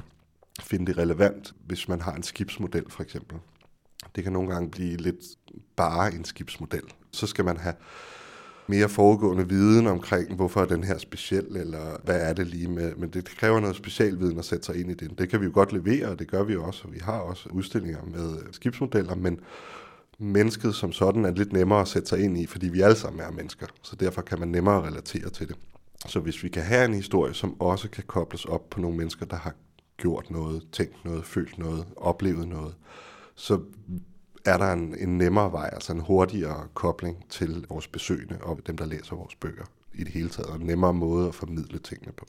finde 0.61 0.87
det 0.87 0.99
relevant, 0.99 1.55
hvis 1.67 1.89
man 1.89 2.01
har 2.01 2.13
en 2.13 2.23
skibsmodel 2.23 2.85
for 2.89 3.03
eksempel. 3.03 3.39
Det 4.17 4.25
kan 4.25 4.33
nogle 4.33 4.51
gange 4.51 4.71
blive 4.71 4.97
lidt 4.97 5.17
bare 5.77 6.15
en 6.15 6.25
skibsmodel. 6.25 6.83
Så 7.13 7.27
skal 7.27 7.45
man 7.45 7.57
have 7.57 7.75
mere 8.67 8.89
foregående 8.89 9.49
viden 9.49 9.87
omkring, 9.87 10.35
hvorfor 10.35 10.61
er 10.61 10.67
den 10.67 10.85
her 10.85 10.99
speciel, 10.99 11.57
eller 11.57 11.97
hvad 12.05 12.21
er 12.21 12.33
det 12.33 12.47
lige 12.47 12.69
med, 12.69 12.95
men 12.95 13.11
det 13.11 13.25
kræver 13.25 13.61
noget 13.61 13.77
specialviden 13.77 14.39
at 14.39 14.45
sætte 14.45 14.67
sig 14.67 14.81
ind 14.81 14.91
i 14.91 14.95
den. 14.95 15.15
Det 15.19 15.29
kan 15.29 15.41
vi 15.41 15.45
jo 15.45 15.51
godt 15.55 15.73
levere, 15.73 16.09
og 16.09 16.19
det 16.19 16.31
gør 16.31 16.45
vi 16.45 16.57
også, 16.57 16.83
og 16.85 16.93
vi 16.95 16.99
har 17.03 17.19
også 17.19 17.49
udstillinger 17.49 18.03
med 18.05 18.39
skibsmodeller, 18.53 19.15
men 19.15 19.41
mennesket 20.19 20.75
som 20.75 20.93
sådan 20.93 21.25
er 21.25 21.31
lidt 21.31 21.53
nemmere 21.53 21.81
at 21.81 21.89
sætte 21.89 22.09
sig 22.09 22.21
ind 22.21 22.39
i, 22.39 22.47
fordi 22.47 22.69
vi 22.69 22.81
alle 22.81 22.97
sammen 22.97 23.21
er 23.21 23.31
mennesker, 23.31 23.67
så 23.83 23.97
derfor 23.97 24.23
kan 24.23 24.39
man 24.39 24.49
nemmere 24.49 24.87
relatere 24.87 25.31
til 25.31 25.49
det. 25.49 25.57
Så 26.07 26.21
hvis 26.21 26.43
vi 26.43 26.49
kan 26.49 26.63
have 26.63 26.85
en 26.85 26.95
historie, 26.95 27.35
som 27.35 27.61
også 27.61 27.91
kan 27.91 28.05
kobles 28.07 28.45
op 28.45 28.71
på 28.71 28.81
nogle 28.81 28.97
mennesker, 28.97 29.27
der 29.27 29.37
har 29.37 29.55
gjort 29.97 30.31
noget, 30.31 30.63
tænkt 30.73 31.05
noget, 31.05 31.25
følt 31.25 31.59
noget, 31.59 31.87
oplevet 31.97 32.49
noget, 32.49 32.75
så 33.35 33.61
er 34.45 34.59
der 34.59 34.73
en, 34.73 34.95
en 34.99 35.19
nemmere 35.19 35.53
vej, 35.53 35.71
altså 35.73 35.93
en 35.93 36.01
hurtigere 36.01 36.69
kobling 36.75 37.25
til 37.29 37.67
vores 37.69 37.89
besøgende 37.89 38.39
og 38.43 38.61
dem, 38.67 38.77
der 38.77 38.87
læser 38.87 39.17
vores 39.17 39.35
bøger 39.35 39.65
i 39.95 40.05
det 40.05 40.13
hele 40.13 40.29
taget, 40.29 40.51
og 40.51 40.57
en 40.57 40.67
nemmere 40.67 40.95
måde 40.95 41.29
at 41.29 41.35
formidle 41.35 41.79
tingene 41.79 42.13
på. 42.13 42.27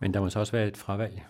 Men 0.00 0.14
der 0.14 0.20
må 0.20 0.30
så 0.30 0.38
også 0.38 0.52
være 0.52 0.68
et 0.68 0.76
fravalg. 0.76 1.22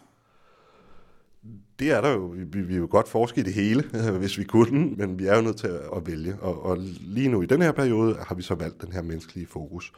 Det 1.79 1.91
er 1.91 2.01
der 2.01 2.11
jo. 2.11 2.27
Vi, 2.27 2.45
vi 2.45 2.63
vil 2.63 2.77
jo 2.77 2.89
godt 2.91 3.09
forske 3.09 3.41
i 3.41 3.45
det 3.45 3.53
hele, 3.53 3.83
hvis 4.19 4.39
vi 4.39 4.45
kunne, 4.45 4.91
men 4.97 5.19
vi 5.19 5.27
er 5.27 5.37
jo 5.37 5.43
nødt 5.43 5.57
til 5.57 5.67
at 5.97 6.07
vælge. 6.07 6.37
Og, 6.41 6.63
og 6.63 6.79
lige 7.01 7.29
nu 7.29 7.43
i 7.43 7.47
den 7.47 7.63
her 7.63 7.73
periode 7.73 8.17
har 8.27 8.35
vi 8.35 8.43
så 8.43 8.55
valgt 8.55 8.83
den 8.83 8.93
her 8.93 9.03
menneskelige 9.03 9.47
fokus. 9.47 9.93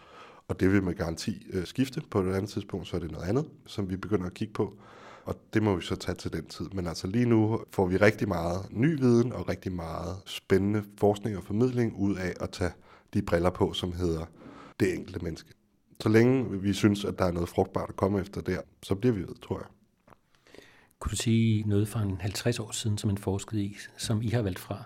Og 0.49 0.61
det 0.61 0.73
vil 0.73 0.83
med 0.83 0.95
garanti 0.95 1.47
øh, 1.53 1.67
skifte 1.67 2.03
på 2.11 2.21
et 2.21 2.35
andet 2.35 2.51
tidspunkt, 2.51 2.87
så 2.87 2.97
er 2.97 3.01
det 3.01 3.11
noget 3.11 3.29
andet, 3.29 3.45
som 3.67 3.91
vi 3.91 3.97
begynder 3.97 4.27
at 4.27 4.35
kigge 4.35 4.55
på 4.55 4.79
og 5.25 5.35
det 5.55 5.63
må 5.63 5.77
vi 5.77 5.83
så 5.83 5.97
tage 5.97 6.15
til 6.15 6.33
den 6.33 6.47
tid. 6.47 6.67
Men 6.73 6.87
altså 6.87 7.07
lige 7.07 7.27
nu 7.27 7.61
får 7.71 7.87
vi 7.87 7.97
rigtig 7.97 8.29
meget 8.29 8.67
ny 8.71 8.99
viden 8.99 9.33
og 9.33 9.49
rigtig 9.49 9.73
meget 9.73 10.17
spændende 10.27 10.83
forskning 10.99 11.37
og 11.37 11.45
formidling 11.45 11.97
ud 11.97 12.17
af 12.17 12.35
at 12.41 12.51
tage 12.51 12.71
de 13.15 13.23
briller 13.23 13.51
på, 13.51 13.73
som 13.73 13.93
hedder 13.93 14.25
det 14.81 14.95
enkelte 14.95 15.25
menneske. 15.25 15.53
Så 16.01 16.09
længe 16.09 16.61
vi 16.61 16.73
synes, 16.73 17.05
at 17.05 17.19
der 17.19 17.25
er 17.25 17.33
noget 17.33 17.49
frugtbart 17.49 17.89
at 17.89 17.97
komme 17.97 18.21
efter 18.21 18.41
der, 18.41 18.61
så 18.83 18.95
bliver 18.95 19.13
vi 19.15 19.21
ved, 19.21 19.35
tror 19.43 19.59
jeg. 19.59 19.67
Kunne 21.05 21.11
du 21.11 21.17
sige 21.17 21.69
noget 21.69 21.89
fra 21.89 22.03
en 22.03 22.17
50 22.21 22.59
år 22.59 22.73
siden, 22.73 22.99
som 22.99 23.11
en 23.11 23.19
forskede 23.19 23.63
i, 23.63 23.77
som 23.97 24.23
I 24.23 24.29
har 24.29 24.43
valgt 24.43 24.59
fra? 24.59 24.85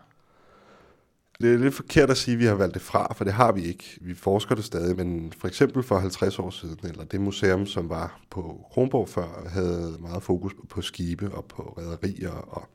Det 1.41 1.55
er 1.55 1.59
lidt 1.59 1.75
forkert 1.75 2.11
at 2.11 2.17
sige, 2.17 2.33
at 2.33 2.39
vi 2.39 2.45
har 2.45 2.55
valgt 2.55 2.75
det 2.75 2.83
fra, 2.83 3.13
for 3.13 3.25
det 3.25 3.33
har 3.33 3.53
vi 3.53 3.63
ikke. 3.63 3.99
Vi 4.01 4.15
forsker 4.15 4.55
det 4.55 4.65
stadig, 4.65 4.97
men 4.97 5.33
for 5.33 5.49
eksempel 5.49 5.83
for 5.83 5.99
50 5.99 6.39
år 6.39 6.51
siden, 6.51 6.79
eller 6.85 7.05
det 7.05 7.21
museum, 7.21 7.67
som 7.67 7.89
var 7.89 8.21
på 8.31 8.67
Kronborg 8.73 9.09
før, 9.09 9.49
havde 9.49 9.97
meget 10.01 10.23
fokus 10.23 10.53
på 10.69 10.83
skibe 10.83 11.35
og 11.35 11.45
på 11.45 11.63
rædderier 11.63 12.31
og 12.31 12.69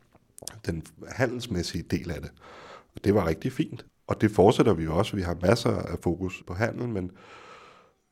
den 0.65 0.83
handelsmæssige 1.09 1.83
del 1.91 2.11
af 2.11 2.21
det. 2.21 2.31
Og 2.95 3.03
det 3.03 3.15
var 3.15 3.27
rigtig 3.27 3.51
fint. 3.51 3.85
Og 4.07 4.21
det 4.21 4.31
fortsætter 4.31 4.73
vi 4.73 4.87
også. 4.87 5.15
Vi 5.15 5.21
har 5.21 5.37
masser 5.41 5.71
af 5.71 5.99
fokus 6.03 6.43
på 6.47 6.53
handel, 6.53 6.89
men 6.89 7.11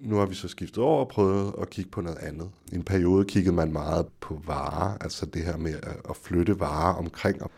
nu 0.01 0.15
har 0.15 0.25
vi 0.25 0.35
så 0.35 0.47
skiftet 0.47 0.83
over 0.83 0.99
og 0.99 1.07
prøvet 1.07 1.53
at 1.61 1.69
kigge 1.69 1.91
på 1.91 2.01
noget 2.01 2.17
andet. 2.17 2.49
I 2.71 2.75
en 2.75 2.83
periode 2.83 3.25
kiggede 3.25 3.55
man 3.55 3.71
meget 3.71 4.07
på 4.21 4.41
varer, 4.47 4.97
altså 5.01 5.25
det 5.25 5.43
her 5.43 5.57
med 5.57 5.73
at 6.09 6.15
flytte 6.15 6.59
varer 6.59 6.93
omkring, 6.93 7.43
og 7.43 7.51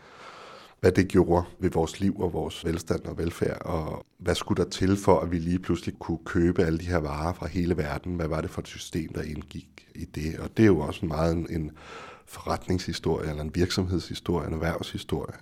hvad 0.80 0.92
det 0.92 1.08
gjorde 1.08 1.44
ved 1.58 1.70
vores 1.70 2.00
liv 2.00 2.20
og 2.20 2.32
vores 2.32 2.64
velstand 2.64 3.04
og 3.04 3.18
velfærd, 3.18 3.62
og 3.62 4.06
hvad 4.18 4.34
skulle 4.34 4.64
der 4.64 4.70
til 4.70 4.96
for, 4.96 5.20
at 5.20 5.30
vi 5.30 5.38
lige 5.38 5.58
pludselig 5.58 5.98
kunne 5.98 6.18
købe 6.24 6.64
alle 6.64 6.78
de 6.78 6.84
her 6.84 6.98
varer 6.98 7.32
fra 7.32 7.46
hele 7.46 7.76
verden? 7.76 8.16
Hvad 8.16 8.28
var 8.28 8.40
det 8.40 8.50
for 8.50 8.60
et 8.60 8.68
system, 8.68 9.12
der 9.12 9.22
indgik 9.22 9.88
i 9.94 10.04
det? 10.04 10.38
Og 10.38 10.56
det 10.56 10.62
er 10.62 10.66
jo 10.66 10.78
også 10.78 11.06
meget 11.06 11.32
en, 11.32 11.46
en 11.50 11.70
forretningshistorie, 12.26 13.30
eller 13.30 13.42
en 13.42 13.54
virksomhedshistorie, 13.54 14.46
en 14.46 14.54
erhvervshistorie. 14.54 15.34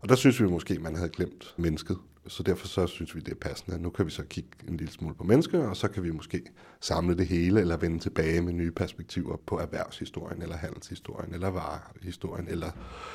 Og 0.00 0.08
der 0.08 0.14
synes 0.14 0.42
vi 0.42 0.46
måske, 0.46 0.78
man 0.78 0.96
havde 0.96 1.08
glemt 1.08 1.54
mennesket. 1.56 1.98
Så 2.28 2.42
derfor 2.42 2.66
så 2.66 2.86
synes 2.86 3.14
vi, 3.14 3.20
det 3.20 3.32
er 3.32 3.36
passende. 3.36 3.82
Nu 3.82 3.90
kan 3.90 4.06
vi 4.06 4.10
så 4.10 4.24
kigge 4.24 4.50
en 4.68 4.76
lille 4.76 4.92
smule 4.92 5.14
på 5.14 5.24
mennesker, 5.24 5.68
og 5.68 5.76
så 5.76 5.88
kan 5.88 6.02
vi 6.02 6.10
måske 6.10 6.42
samle 6.80 7.16
det 7.16 7.26
hele, 7.26 7.60
eller 7.60 7.76
vende 7.76 7.98
tilbage 7.98 8.40
med 8.40 8.52
nye 8.52 8.70
perspektiver 8.70 9.36
på 9.46 9.58
erhvervshistorien, 9.58 10.42
eller 10.42 10.56
handelshistorien, 10.56 11.34
eller 11.34 11.48
varehistorien, 11.48 12.48
eller 12.48 12.70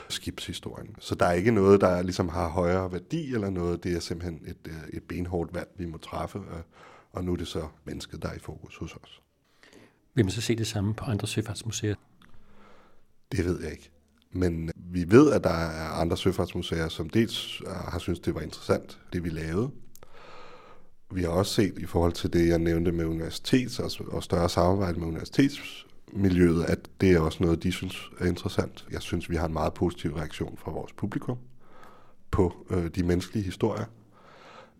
skibshistorien. 0.10 0.96
Så 1.00 1.16
der 1.16 1.26
er 1.26 1.34
ikke 1.34 1.52
noget, 1.52 1.82
der 1.82 2.02
ligesom 2.02 2.30
har 2.30 2.50
højere 2.50 2.92
værdi, 2.92 3.34
eller 3.34 3.50
noget. 3.50 3.84
Det 3.84 3.96
er 3.96 4.00
simpelthen 4.00 4.42
et, 4.48 4.68
øh, 4.68 4.90
et 4.94 5.04
benhårdt 5.04 5.54
valg, 5.54 5.70
vi 5.78 5.86
må 5.86 5.98
træffe, 5.98 6.40
og 7.12 7.24
nu 7.24 7.34
er 7.34 7.38
det 7.38 7.48
så 7.48 7.68
mennesket, 7.86 8.22
der 8.22 8.30
er 8.30 8.36
i 8.36 8.40
fokus 8.40 8.78
hos 8.78 8.96
os. 8.96 9.22
Vil 10.14 10.26
man 10.26 10.32
så 10.32 10.42
se 10.42 10.56
det 10.56 10.68
samme 10.68 10.94
på 10.94 11.06
andre 11.06 11.28
søfartsmuseer? 11.28 11.96
Det 13.32 13.46
ved 13.46 13.62
jeg 13.64 13.72
ikke. 13.72 13.92
Men 14.32 14.71
vi 14.94 15.06
ved, 15.12 15.32
at 15.32 15.44
der 15.44 15.50
er 15.50 15.90
andre 15.90 16.18
søfartsmuseer, 16.18 16.88
som 16.88 17.10
dels 17.10 17.62
øh, 17.62 17.74
har 17.74 18.00
synes 18.00 18.20
det 18.20 18.36
var 18.36 18.42
interessant, 18.42 19.00
det 19.14 19.24
vi 19.24 19.30
lavede. 19.30 19.72
Vi 21.14 21.22
har 21.22 21.30
også 21.30 21.54
set 21.54 21.74
i 21.78 21.86
forhold 21.86 22.14
til 22.14 22.34
det, 22.34 22.48
jeg 22.48 22.60
nævnte 22.60 22.92
med 22.92 23.06
universitets 23.06 23.80
og 24.00 24.24
større 24.24 24.50
samarbejde 24.50 25.00
med 25.00 25.08
universitetsmiljøet, 25.08 26.64
at 26.64 26.80
det 27.02 27.12
er 27.12 27.20
også 27.20 27.44
noget, 27.44 27.64
de 27.64 27.72
synes 27.72 28.10
er 28.20 28.26
interessant. 28.26 28.86
Jeg 28.92 29.02
synes, 29.02 29.30
vi 29.30 29.36
har 29.36 29.48
en 29.48 29.54
meget 29.54 29.74
positiv 29.74 30.14
reaktion 30.14 30.58
fra 30.58 30.72
vores 30.72 30.94
publikum 30.94 31.38
på 32.32 32.54
øh, 32.70 32.88
de 32.96 33.04
menneskelige 33.04 33.46
historier. 33.46 33.86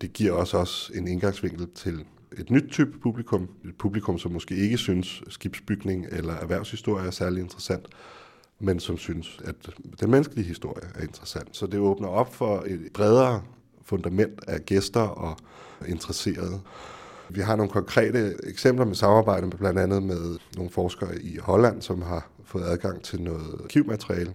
Det 0.00 0.12
giver 0.12 0.32
os 0.32 0.54
også 0.54 0.92
en 0.94 1.08
indgangsvinkel 1.08 1.66
til 1.74 2.04
et 2.38 2.50
nyt 2.50 2.70
type 2.70 2.98
publikum. 2.98 3.48
Et 3.64 3.76
publikum, 3.78 4.18
som 4.18 4.32
måske 4.32 4.56
ikke 4.56 4.78
synes 4.78 5.22
skibsbygning 5.28 6.06
eller 6.10 6.34
erhvervshistorie 6.34 7.06
er 7.06 7.10
særlig 7.10 7.42
interessant, 7.42 7.86
men 8.62 8.80
som 8.80 8.98
synes, 8.98 9.40
at 9.44 9.54
den 10.00 10.10
menneskelige 10.10 10.46
historie 10.46 10.84
er 10.94 11.02
interessant. 11.02 11.56
Så 11.56 11.66
det 11.66 11.80
åbner 11.80 12.08
op 12.08 12.34
for 12.34 12.64
et 12.66 12.90
bredere 12.94 13.42
fundament 13.84 14.40
af 14.48 14.64
gæster 14.66 15.00
og 15.00 15.36
interesserede. 15.88 16.60
Vi 17.30 17.40
har 17.40 17.56
nogle 17.56 17.72
konkrete 17.72 18.34
eksempler 18.44 18.84
med 18.84 18.94
samarbejde 18.94 19.46
med 19.46 19.56
blandt 19.56 19.78
andet 19.78 20.02
med 20.02 20.38
nogle 20.56 20.70
forskere 20.70 21.22
i 21.22 21.38
Holland, 21.38 21.82
som 21.82 22.02
har 22.02 22.28
fået 22.44 22.62
adgang 22.62 23.02
til 23.02 23.22
noget 23.22 23.60
arkivmateriale, 23.64 24.34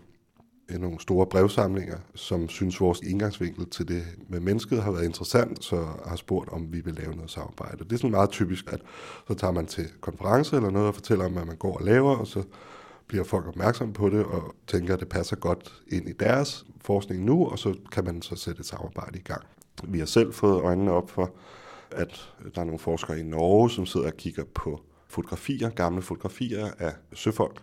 nogle 0.69 0.99
store 0.99 1.25
brevsamlinger, 1.25 1.97
som 2.15 2.49
synes 2.49 2.81
vores 2.81 2.99
indgangsvinkel 2.99 3.69
til 3.69 3.87
det 3.87 4.03
med 4.29 4.39
mennesket 4.39 4.81
har 4.81 4.91
været 4.91 5.05
interessant, 5.05 5.63
så 5.63 5.85
har 6.05 6.15
spurgt, 6.15 6.49
om 6.49 6.73
vi 6.73 6.79
vil 6.79 6.93
lave 6.93 7.15
noget 7.15 7.31
samarbejde. 7.31 7.83
Det 7.83 7.93
er 7.93 7.97
sådan 7.97 8.11
meget 8.11 8.29
typisk, 8.29 8.73
at 8.73 8.81
så 9.27 9.33
tager 9.33 9.51
man 9.53 9.65
til 9.65 9.85
konference 10.01 10.55
eller 10.55 10.69
noget 10.69 10.87
og 10.87 10.95
fortæller 10.95 11.25
om, 11.25 11.31
hvad 11.31 11.45
man 11.45 11.55
går 11.55 11.77
og 11.77 11.85
laver, 11.85 12.15
og 12.15 12.27
så 12.27 12.43
bliver 13.07 13.23
folk 13.23 13.47
opmærksomme 13.47 13.93
på 13.93 14.09
det 14.09 14.25
og 14.25 14.55
tænker, 14.67 14.93
at 14.93 14.99
det 14.99 15.09
passer 15.09 15.35
godt 15.35 15.73
ind 15.87 16.09
i 16.09 16.13
deres 16.13 16.65
forskning 16.81 17.25
nu, 17.25 17.45
og 17.45 17.59
så 17.59 17.75
kan 17.91 18.03
man 18.03 18.21
så 18.21 18.35
sætte 18.35 18.59
et 18.59 18.65
samarbejde 18.65 19.19
i 19.19 19.21
gang. 19.21 19.43
Vi 19.83 19.99
har 19.99 20.05
selv 20.05 20.33
fået 20.33 20.61
øjnene 20.61 20.91
op 20.91 21.09
for, 21.09 21.31
at 21.91 22.33
der 22.55 22.61
er 22.61 22.65
nogle 22.65 22.79
forskere 22.79 23.19
i 23.19 23.23
Norge, 23.23 23.69
som 23.69 23.85
sidder 23.85 24.07
og 24.07 24.17
kigger 24.17 24.43
på 24.43 24.81
fotografier, 25.07 25.69
gamle 25.69 26.01
fotografier 26.01 26.67
af 26.79 26.93
søfolk, 27.13 27.61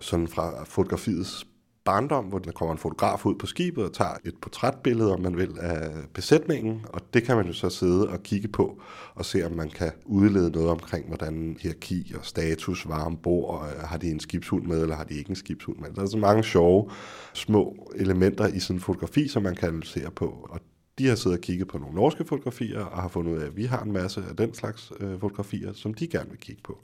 sådan 0.00 0.28
fra 0.28 0.64
fotografiets 0.64 1.46
barndom, 1.84 2.24
hvor 2.24 2.38
der 2.38 2.52
kommer 2.52 2.72
en 2.72 2.78
fotograf 2.78 3.26
ud 3.26 3.34
på 3.34 3.46
skibet 3.46 3.84
og 3.84 3.92
tager 3.92 4.14
et 4.24 4.34
portrætbillede, 4.42 5.12
om 5.12 5.20
man 5.20 5.36
vil, 5.36 5.58
af 5.60 5.90
besætningen, 6.14 6.86
og 6.88 7.00
det 7.14 7.22
kan 7.22 7.36
man 7.36 7.46
jo 7.46 7.52
så 7.52 7.70
sidde 7.70 8.08
og 8.08 8.22
kigge 8.22 8.48
på 8.48 8.82
og 9.14 9.24
se, 9.24 9.46
om 9.46 9.52
man 9.52 9.70
kan 9.70 9.92
udlede 10.04 10.50
noget 10.50 10.68
omkring, 10.68 11.06
hvordan 11.06 11.56
hierarki 11.60 12.14
og 12.18 12.24
status 12.24 12.88
var 12.88 13.04
ombord, 13.04 13.60
og 13.60 13.68
øh, 13.68 13.80
har 13.80 13.96
de 13.96 14.10
en 14.10 14.20
skibshund 14.20 14.66
med, 14.66 14.82
eller 14.82 14.96
har 14.96 15.04
de 15.04 15.14
ikke 15.14 15.30
en 15.30 15.36
skibshund 15.36 15.78
med. 15.78 15.86
Altså, 15.86 16.00
der 16.00 16.06
er 16.06 16.10
så 16.10 16.18
mange 16.18 16.44
sjove, 16.44 16.90
små 17.34 17.92
elementer 17.94 18.46
i 18.46 18.60
sådan 18.60 18.76
en 18.76 18.80
fotografi, 18.80 19.28
som 19.28 19.42
man 19.42 19.54
kan 19.54 19.68
analysere 19.68 20.10
på, 20.10 20.46
og 20.50 20.60
de 20.98 21.08
har 21.08 21.14
siddet 21.14 21.38
og 21.38 21.42
kigget 21.42 21.68
på 21.68 21.78
nogle 21.78 21.94
norske 21.94 22.24
fotografier, 22.24 22.84
og 22.84 23.02
har 23.02 23.08
fundet 23.08 23.32
ud 23.32 23.38
af, 23.38 23.46
at 23.46 23.56
vi 23.56 23.64
har 23.64 23.82
en 23.82 23.92
masse 23.92 24.24
af 24.28 24.36
den 24.36 24.54
slags 24.54 24.92
øh, 25.00 25.20
fotografier, 25.20 25.72
som 25.72 25.94
de 25.94 26.06
gerne 26.06 26.30
vil 26.30 26.38
kigge 26.38 26.62
på. 26.64 26.78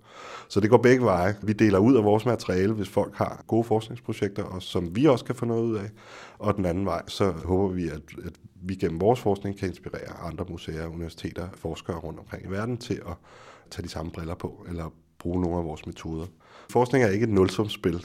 Så 0.49 0.61
det 0.61 0.71
går 0.71 0.77
begge 0.77 1.05
veje. 1.05 1.37
Vi 1.42 1.53
deler 1.53 1.79
ud 1.79 1.97
af 1.97 2.05
vores 2.05 2.27
materiale, 2.27 2.73
hvis 2.73 2.88
folk 2.88 3.14
har 3.14 3.45
gode 3.47 3.64
forskningsprojekter, 3.64 4.42
og 4.42 4.62
som 4.62 4.97
vi 4.97 5.05
også 5.05 5.25
kan 5.25 5.35
få 5.35 5.45
noget 5.45 5.62
ud 5.62 5.77
af. 5.77 5.90
Og 6.38 6.57
den 6.57 6.64
anden 6.64 6.87
vej, 6.87 7.03
så 7.07 7.31
håber 7.31 7.75
vi, 7.75 7.88
at, 7.88 8.03
at 8.25 8.33
vi 8.62 8.75
gennem 8.75 9.01
vores 9.01 9.21
forskning 9.21 9.59
kan 9.59 9.69
inspirere 9.69 10.19
andre 10.23 10.45
museer, 10.49 10.87
universiteter, 10.87 11.49
forskere 11.55 11.97
rundt 11.97 12.19
omkring 12.19 12.45
i 12.45 12.51
verden 12.51 12.77
til 12.77 12.95
at 12.95 13.14
tage 13.71 13.85
de 13.85 13.88
samme 13.88 14.12
briller 14.12 14.35
på, 14.35 14.66
eller 14.69 14.90
bruge 15.27 15.41
nogle 15.41 15.59
af 15.59 15.65
vores 15.65 15.87
metoder. 15.87 16.27
Forskning 16.71 17.05
er 17.05 17.09
ikke 17.09 17.25
et 17.25 17.31
nulsumsspil. 17.31 18.05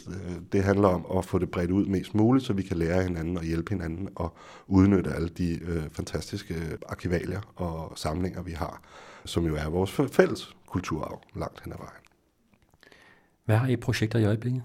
Det 0.52 0.64
handler 0.64 0.88
om 0.88 1.18
at 1.18 1.26
få 1.26 1.40
det 1.40 1.52
bredt 1.52 1.72
ud 1.72 1.86
mest 1.86 2.16
muligt, 2.16 2.46
så 2.46 2.54
vi 2.54 2.64
kan 2.64 2.78
lære 2.78 3.04
hinanden 3.04 3.38
og 3.38 3.44
hjælpe 3.44 3.70
hinanden 3.70 4.10
og 4.16 4.38
udnytte 4.68 5.12
alle 5.12 5.30
de 5.30 5.60
øh, 5.64 5.84
fantastiske 5.92 6.56
arkivalier 6.90 7.42
og 7.56 7.94
samlinger, 7.96 8.42
vi 8.42 8.52
har, 8.52 8.82
som 9.26 9.46
jo 9.46 9.56
er 9.56 9.70
vores 9.70 9.92
fælles 9.92 10.56
kulturarv 10.68 11.22
langt 11.36 11.62
hen 11.64 11.74
ad 11.74 11.78
vejen. 11.78 12.02
Hvad 13.46 13.58
har 13.58 13.68
I 13.68 13.76
projekter 13.76 14.20
i 14.20 14.26
øjeblikket? 14.26 14.64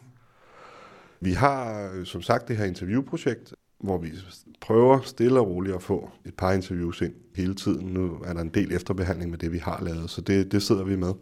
Vi 1.20 1.32
har 1.32 1.90
øh, 1.94 2.06
som 2.06 2.22
sagt 2.22 2.48
det 2.48 2.56
her 2.56 2.64
interviewprojekt, 2.64 3.54
hvor 3.78 3.98
vi 3.98 4.12
prøver 4.60 5.00
stille 5.00 5.40
og 5.40 5.48
roligt 5.48 5.74
at 5.74 5.82
få 5.82 6.10
et 6.24 6.34
par 6.34 6.52
interviews 6.52 7.00
ind 7.00 7.14
hele 7.34 7.54
tiden. 7.54 7.86
Nu 7.86 8.20
er 8.24 8.32
der 8.32 8.40
en 8.40 8.48
del 8.48 8.72
efterbehandling 8.72 9.30
med 9.30 9.38
det, 9.38 9.52
vi 9.52 9.58
har 9.58 9.82
lavet, 9.82 10.10
så 10.10 10.20
det, 10.20 10.52
det 10.52 10.62
sidder 10.62 10.84
vi 10.84 10.96
med. 10.96 11.12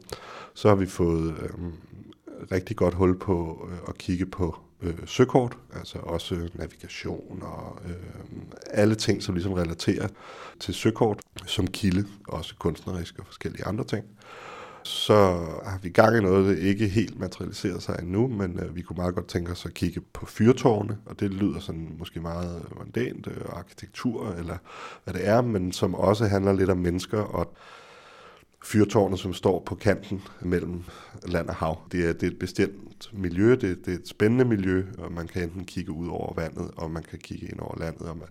Så 0.55 0.69
har 0.69 0.75
vi 0.75 0.87
fået 0.87 1.35
øh, 1.43 1.51
rigtig 2.53 2.77
godt 2.77 2.95
hul 2.95 3.19
på 3.19 3.69
øh, 3.71 3.79
at 3.89 3.99
kigge 3.99 4.27
på 4.27 4.57
øh, 4.83 4.95
søkort, 5.07 5.59
altså 5.75 5.99
også 5.99 6.35
øh, 6.35 6.49
navigation 6.55 7.43
og 7.43 7.79
øh, 7.85 7.95
alle 8.71 8.95
ting, 8.95 9.23
som 9.23 9.35
ligesom 9.35 9.53
relaterer 9.53 10.09
til 10.61 10.75
søkort 10.75 11.21
som 11.47 11.67
kilde, 11.67 12.07
også 12.29 12.55
kunstneriske 12.59 13.21
og 13.21 13.27
forskellige 13.27 13.65
andre 13.65 13.85
ting. 13.85 14.05
Så 14.85 15.15
har 15.65 15.79
vi 15.83 15.89
gang 15.89 16.17
i 16.17 16.21
noget, 16.21 16.47
der 16.57 16.63
ikke 16.63 16.89
helt 16.89 17.19
materialiseret 17.19 17.83
sig 17.83 17.97
endnu, 18.03 18.29
men 18.29 18.59
øh, 18.61 18.77
vi 18.77 18.83
kunne 18.83 18.97
meget 18.97 19.15
godt 19.15 19.29
tænke 19.29 19.53
os 19.53 19.67
at 19.67 19.75
kigge 19.75 20.01
på 20.01 20.27
fyrtårne, 20.27 20.99
og 21.07 21.21
det 21.21 21.31
lyder 21.31 21.61
sådan 21.61 21.95
måske 21.99 22.21
meget 22.21 22.63
mondant, 22.77 23.27
øh, 23.27 23.43
arkitektur 23.49 24.33
eller 24.33 24.57
hvad 25.05 25.15
det 25.15 25.29
er, 25.29 25.41
men 25.41 25.73
som 25.73 25.95
også 25.95 26.27
handler 26.27 26.53
lidt 26.53 26.71
om 26.71 26.79
mennesker 26.79 27.21
og 27.21 27.55
fyrtårnet, 28.65 29.19
som 29.19 29.33
står 29.33 29.63
på 29.67 29.75
kanten 29.75 30.23
mellem 30.41 30.83
land 31.27 31.49
og 31.49 31.55
hav. 31.55 31.81
Det 31.93 32.09
er, 32.09 32.13
det 32.13 32.23
er 32.23 32.31
et 32.31 32.39
bestemt 32.39 33.11
miljø, 33.13 33.51
det, 33.51 33.87
det 33.87 33.89
er 33.89 33.99
et 33.99 34.09
spændende 34.09 34.45
miljø, 34.45 34.85
og 34.99 35.13
man 35.13 35.27
kan 35.27 35.43
enten 35.43 35.65
kigge 35.65 35.93
ud 35.93 36.09
over 36.09 36.35
vandet, 36.35 36.71
og 36.77 36.91
man 36.91 37.03
kan 37.03 37.19
kigge 37.19 37.47
ind 37.47 37.61
over 37.61 37.79
landet. 37.79 38.09
Og 38.09 38.17
man, 38.17 38.27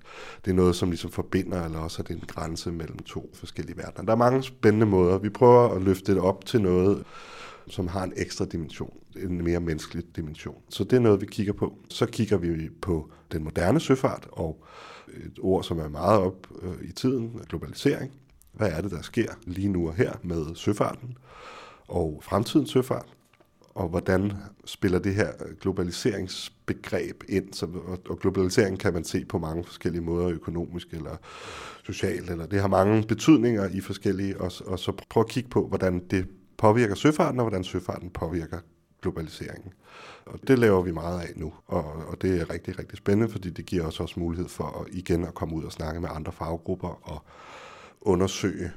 det 0.46 0.52
er 0.52 0.56
noget, 0.56 0.76
som 0.76 0.90
ligesom 0.90 1.12
forbinder, 1.12 1.66
eller 1.66 1.80
også 1.80 2.02
er 2.02 2.04
det 2.04 2.16
en 2.16 2.24
grænse 2.28 2.72
mellem 2.72 3.00
to 3.00 3.30
forskellige 3.34 3.78
verdener. 3.78 4.06
Der 4.06 4.12
er 4.12 4.18
mange 4.18 4.44
spændende 4.44 4.86
måder. 4.86 5.18
Vi 5.18 5.30
prøver 5.30 5.70
at 5.76 5.82
løfte 5.82 6.14
det 6.14 6.22
op 6.22 6.46
til 6.46 6.62
noget, 6.62 7.04
som 7.68 7.88
har 7.88 8.04
en 8.04 8.14
ekstra 8.16 8.46
dimension, 8.46 8.94
en 9.16 9.44
mere 9.44 9.60
menneskelig 9.60 10.04
dimension. 10.16 10.62
Så 10.70 10.84
det 10.84 10.94
er 10.94 11.00
noget, 11.00 11.22
vi 11.22 11.26
kigger 11.26 11.54
på. 11.54 11.78
Så 11.90 12.06
kigger 12.06 12.38
vi 12.38 12.70
på 12.82 13.10
den 13.32 13.44
moderne 13.44 13.80
søfart, 13.80 14.28
og 14.32 14.64
et 15.08 15.40
ord, 15.42 15.64
som 15.64 15.80
er 15.80 15.90
meget 15.90 16.20
op 16.20 16.48
øh, 16.62 16.90
i 16.90 16.92
tiden, 16.92 17.40
globalisering. 17.50 18.12
Hvad 18.54 18.72
er 18.72 18.82
det, 18.82 18.92
der 18.92 19.02
sker 19.02 19.32
lige 19.44 19.68
nu 19.68 19.88
og 19.88 19.94
her 19.94 20.14
med 20.24 20.56
søfarten 20.56 21.18
og 21.88 22.20
fremtidens 22.24 22.70
søfart? 22.70 23.06
Og 23.76 23.90
hvordan 23.90 24.34
spiller 24.66 25.00
det 25.00 25.16
her 25.16 25.32
globaliseringsbegreb 25.62 27.24
ind? 27.30 27.54
Så, 27.54 27.68
og 28.10 28.20
globalisering 28.20 28.80
kan 28.80 28.94
man 28.94 29.04
se 29.04 29.26
på 29.26 29.38
mange 29.38 29.64
forskellige 29.64 30.02
måder, 30.02 30.30
økonomisk 30.30 30.88
eller 30.92 31.18
socialt, 31.84 32.30
eller 32.30 32.46
det 32.46 32.62
har 32.62 32.68
mange 32.68 33.04
betydninger 33.04 33.70
i 33.70 33.82
forskellige, 33.82 34.42
og, 34.42 34.52
og 34.66 34.80
så 34.80 34.92
prøv 35.10 35.22
at 35.22 35.30
kigge 35.30 35.50
på, 35.50 35.68
hvordan 35.68 36.00
det 36.00 36.28
påvirker 36.58 36.96
søfarten, 36.96 37.40
og 37.40 37.44
hvordan 37.44 37.64
søfarten 37.64 38.10
påvirker 38.10 38.60
globaliseringen. 39.02 39.74
Og 40.26 40.40
det 40.48 40.60
laver 40.60 40.82
vi 40.82 40.92
meget 40.92 41.22
af 41.22 41.30
nu, 41.36 41.54
og, 41.68 41.84
og 41.84 42.22
det 42.22 42.42
er 42.42 42.50
rigtig, 42.54 42.80
rigtig 42.80 42.98
spændende, 42.98 43.32
fordi 43.32 43.50
det 43.50 43.66
giver 43.66 43.86
os 43.86 44.00
også 44.00 44.20
mulighed 44.20 44.50
for 44.50 44.64
at, 44.82 44.94
igen 44.94 45.24
at 45.24 45.34
komme 45.34 45.56
ud 45.56 45.64
og 45.64 45.72
snakke 45.72 46.02
med 46.02 46.10
andre 46.12 46.32
faggrupper 46.32 47.10
og 47.12 47.26
undersøge 48.06 48.72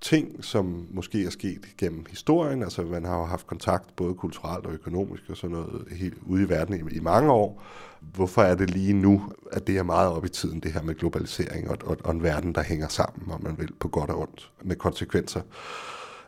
ting, 0.00 0.44
som 0.44 0.86
måske 0.90 1.24
er 1.24 1.30
sket 1.30 1.66
gennem 1.78 2.04
historien. 2.10 2.62
Altså 2.62 2.82
man 2.82 3.04
har 3.04 3.18
jo 3.18 3.24
haft 3.24 3.46
kontakt 3.46 3.96
både 3.96 4.14
kulturelt 4.14 4.66
og 4.66 4.72
økonomisk 4.72 5.22
og 5.28 5.36
sådan 5.36 5.56
noget 5.56 5.84
helt 5.90 6.18
ude 6.22 6.42
i 6.42 6.48
verden 6.48 6.74
i, 6.74 6.94
i 6.94 7.00
mange 7.00 7.32
år. 7.32 7.62
Hvorfor 8.00 8.42
er 8.42 8.54
det 8.54 8.70
lige 8.70 8.92
nu, 8.92 9.32
at 9.52 9.66
det 9.66 9.76
er 9.76 9.82
meget 9.82 10.10
op 10.10 10.24
i 10.24 10.28
tiden, 10.28 10.60
det 10.60 10.72
her 10.72 10.82
med 10.82 10.94
globalisering 10.94 11.70
og, 11.70 11.78
og, 11.84 11.96
og 12.04 12.12
en 12.12 12.22
verden, 12.22 12.54
der 12.54 12.62
hænger 12.62 12.88
sammen, 12.88 13.32
om 13.32 13.42
man 13.42 13.58
vil, 13.58 13.72
på 13.80 13.88
godt 13.88 14.10
og 14.10 14.20
ondt, 14.20 14.50
med 14.62 14.76
konsekvenser 14.76 15.40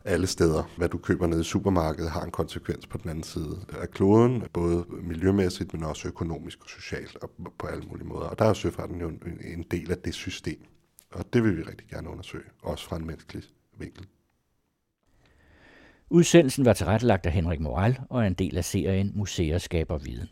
alle 0.05 0.27
steder. 0.27 0.63
Hvad 0.77 0.89
du 0.89 0.99
køber 0.99 1.27
nede 1.27 1.41
i 1.41 1.45
supermarkedet 1.45 2.11
har 2.11 2.23
en 2.23 2.31
konsekvens 2.31 2.87
på 2.87 2.99
den 2.99 3.11
anden 3.11 3.25
side 3.25 3.61
af 3.81 3.91
kloden, 3.91 4.43
både 4.53 4.85
miljømæssigt, 5.03 5.75
men 5.75 5.85
også 5.85 6.09
økonomisk 6.09 6.59
og 6.63 6.69
socialt 6.69 7.17
og 7.23 7.31
på 7.59 7.67
alle 7.67 7.85
mulige 7.85 8.07
måder. 8.07 8.27
Og 8.27 8.39
der 8.39 8.45
er 8.45 8.53
søfarten 8.53 9.01
jo 9.01 9.09
en 9.55 9.65
del 9.71 9.91
af 9.91 9.99
det 9.99 10.15
system. 10.15 10.59
Og 11.15 11.25
det 11.33 11.45
vil 11.45 11.57
vi 11.57 11.63
rigtig 11.63 11.89
gerne 11.89 12.09
undersøge, 12.09 12.45
også 12.63 12.85
fra 12.85 12.97
en 12.97 13.07
menneskelig 13.07 13.43
vinkel. 13.79 14.07
Udsendelsen 16.11 16.65
var 16.65 16.73
tilrettelagt 16.73 17.27
af 17.27 17.33
Henrik 17.33 17.61
Moral 17.61 17.99
og 18.11 18.23
er 18.23 18.27
en 18.27 18.35
del 18.35 18.57
af 18.57 18.65
serien 18.65 19.13
Museer 19.15 19.59
skaber 19.59 19.99
viden. 19.99 20.29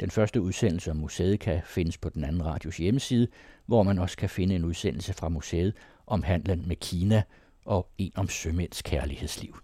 Den 0.00 0.10
første 0.10 0.40
udsendelse 0.40 0.90
om 0.90 0.96
museet 0.96 1.40
kan 1.40 1.62
findes 1.64 1.98
på 1.98 2.08
den 2.08 2.24
anden 2.24 2.44
radios 2.46 2.76
hjemmeside, 2.76 3.28
hvor 3.66 3.82
man 3.82 3.98
også 3.98 4.16
kan 4.16 4.30
finde 4.30 4.54
en 4.54 4.64
udsendelse 4.64 5.12
fra 5.12 5.28
museet 5.28 5.74
om 6.06 6.22
handlen 6.22 6.68
med 6.68 6.76
Kina 6.76 7.22
og 7.64 7.90
en 7.98 8.12
om 8.14 8.28
sømænds 8.28 8.82
kærlighedsliv. 8.82 9.56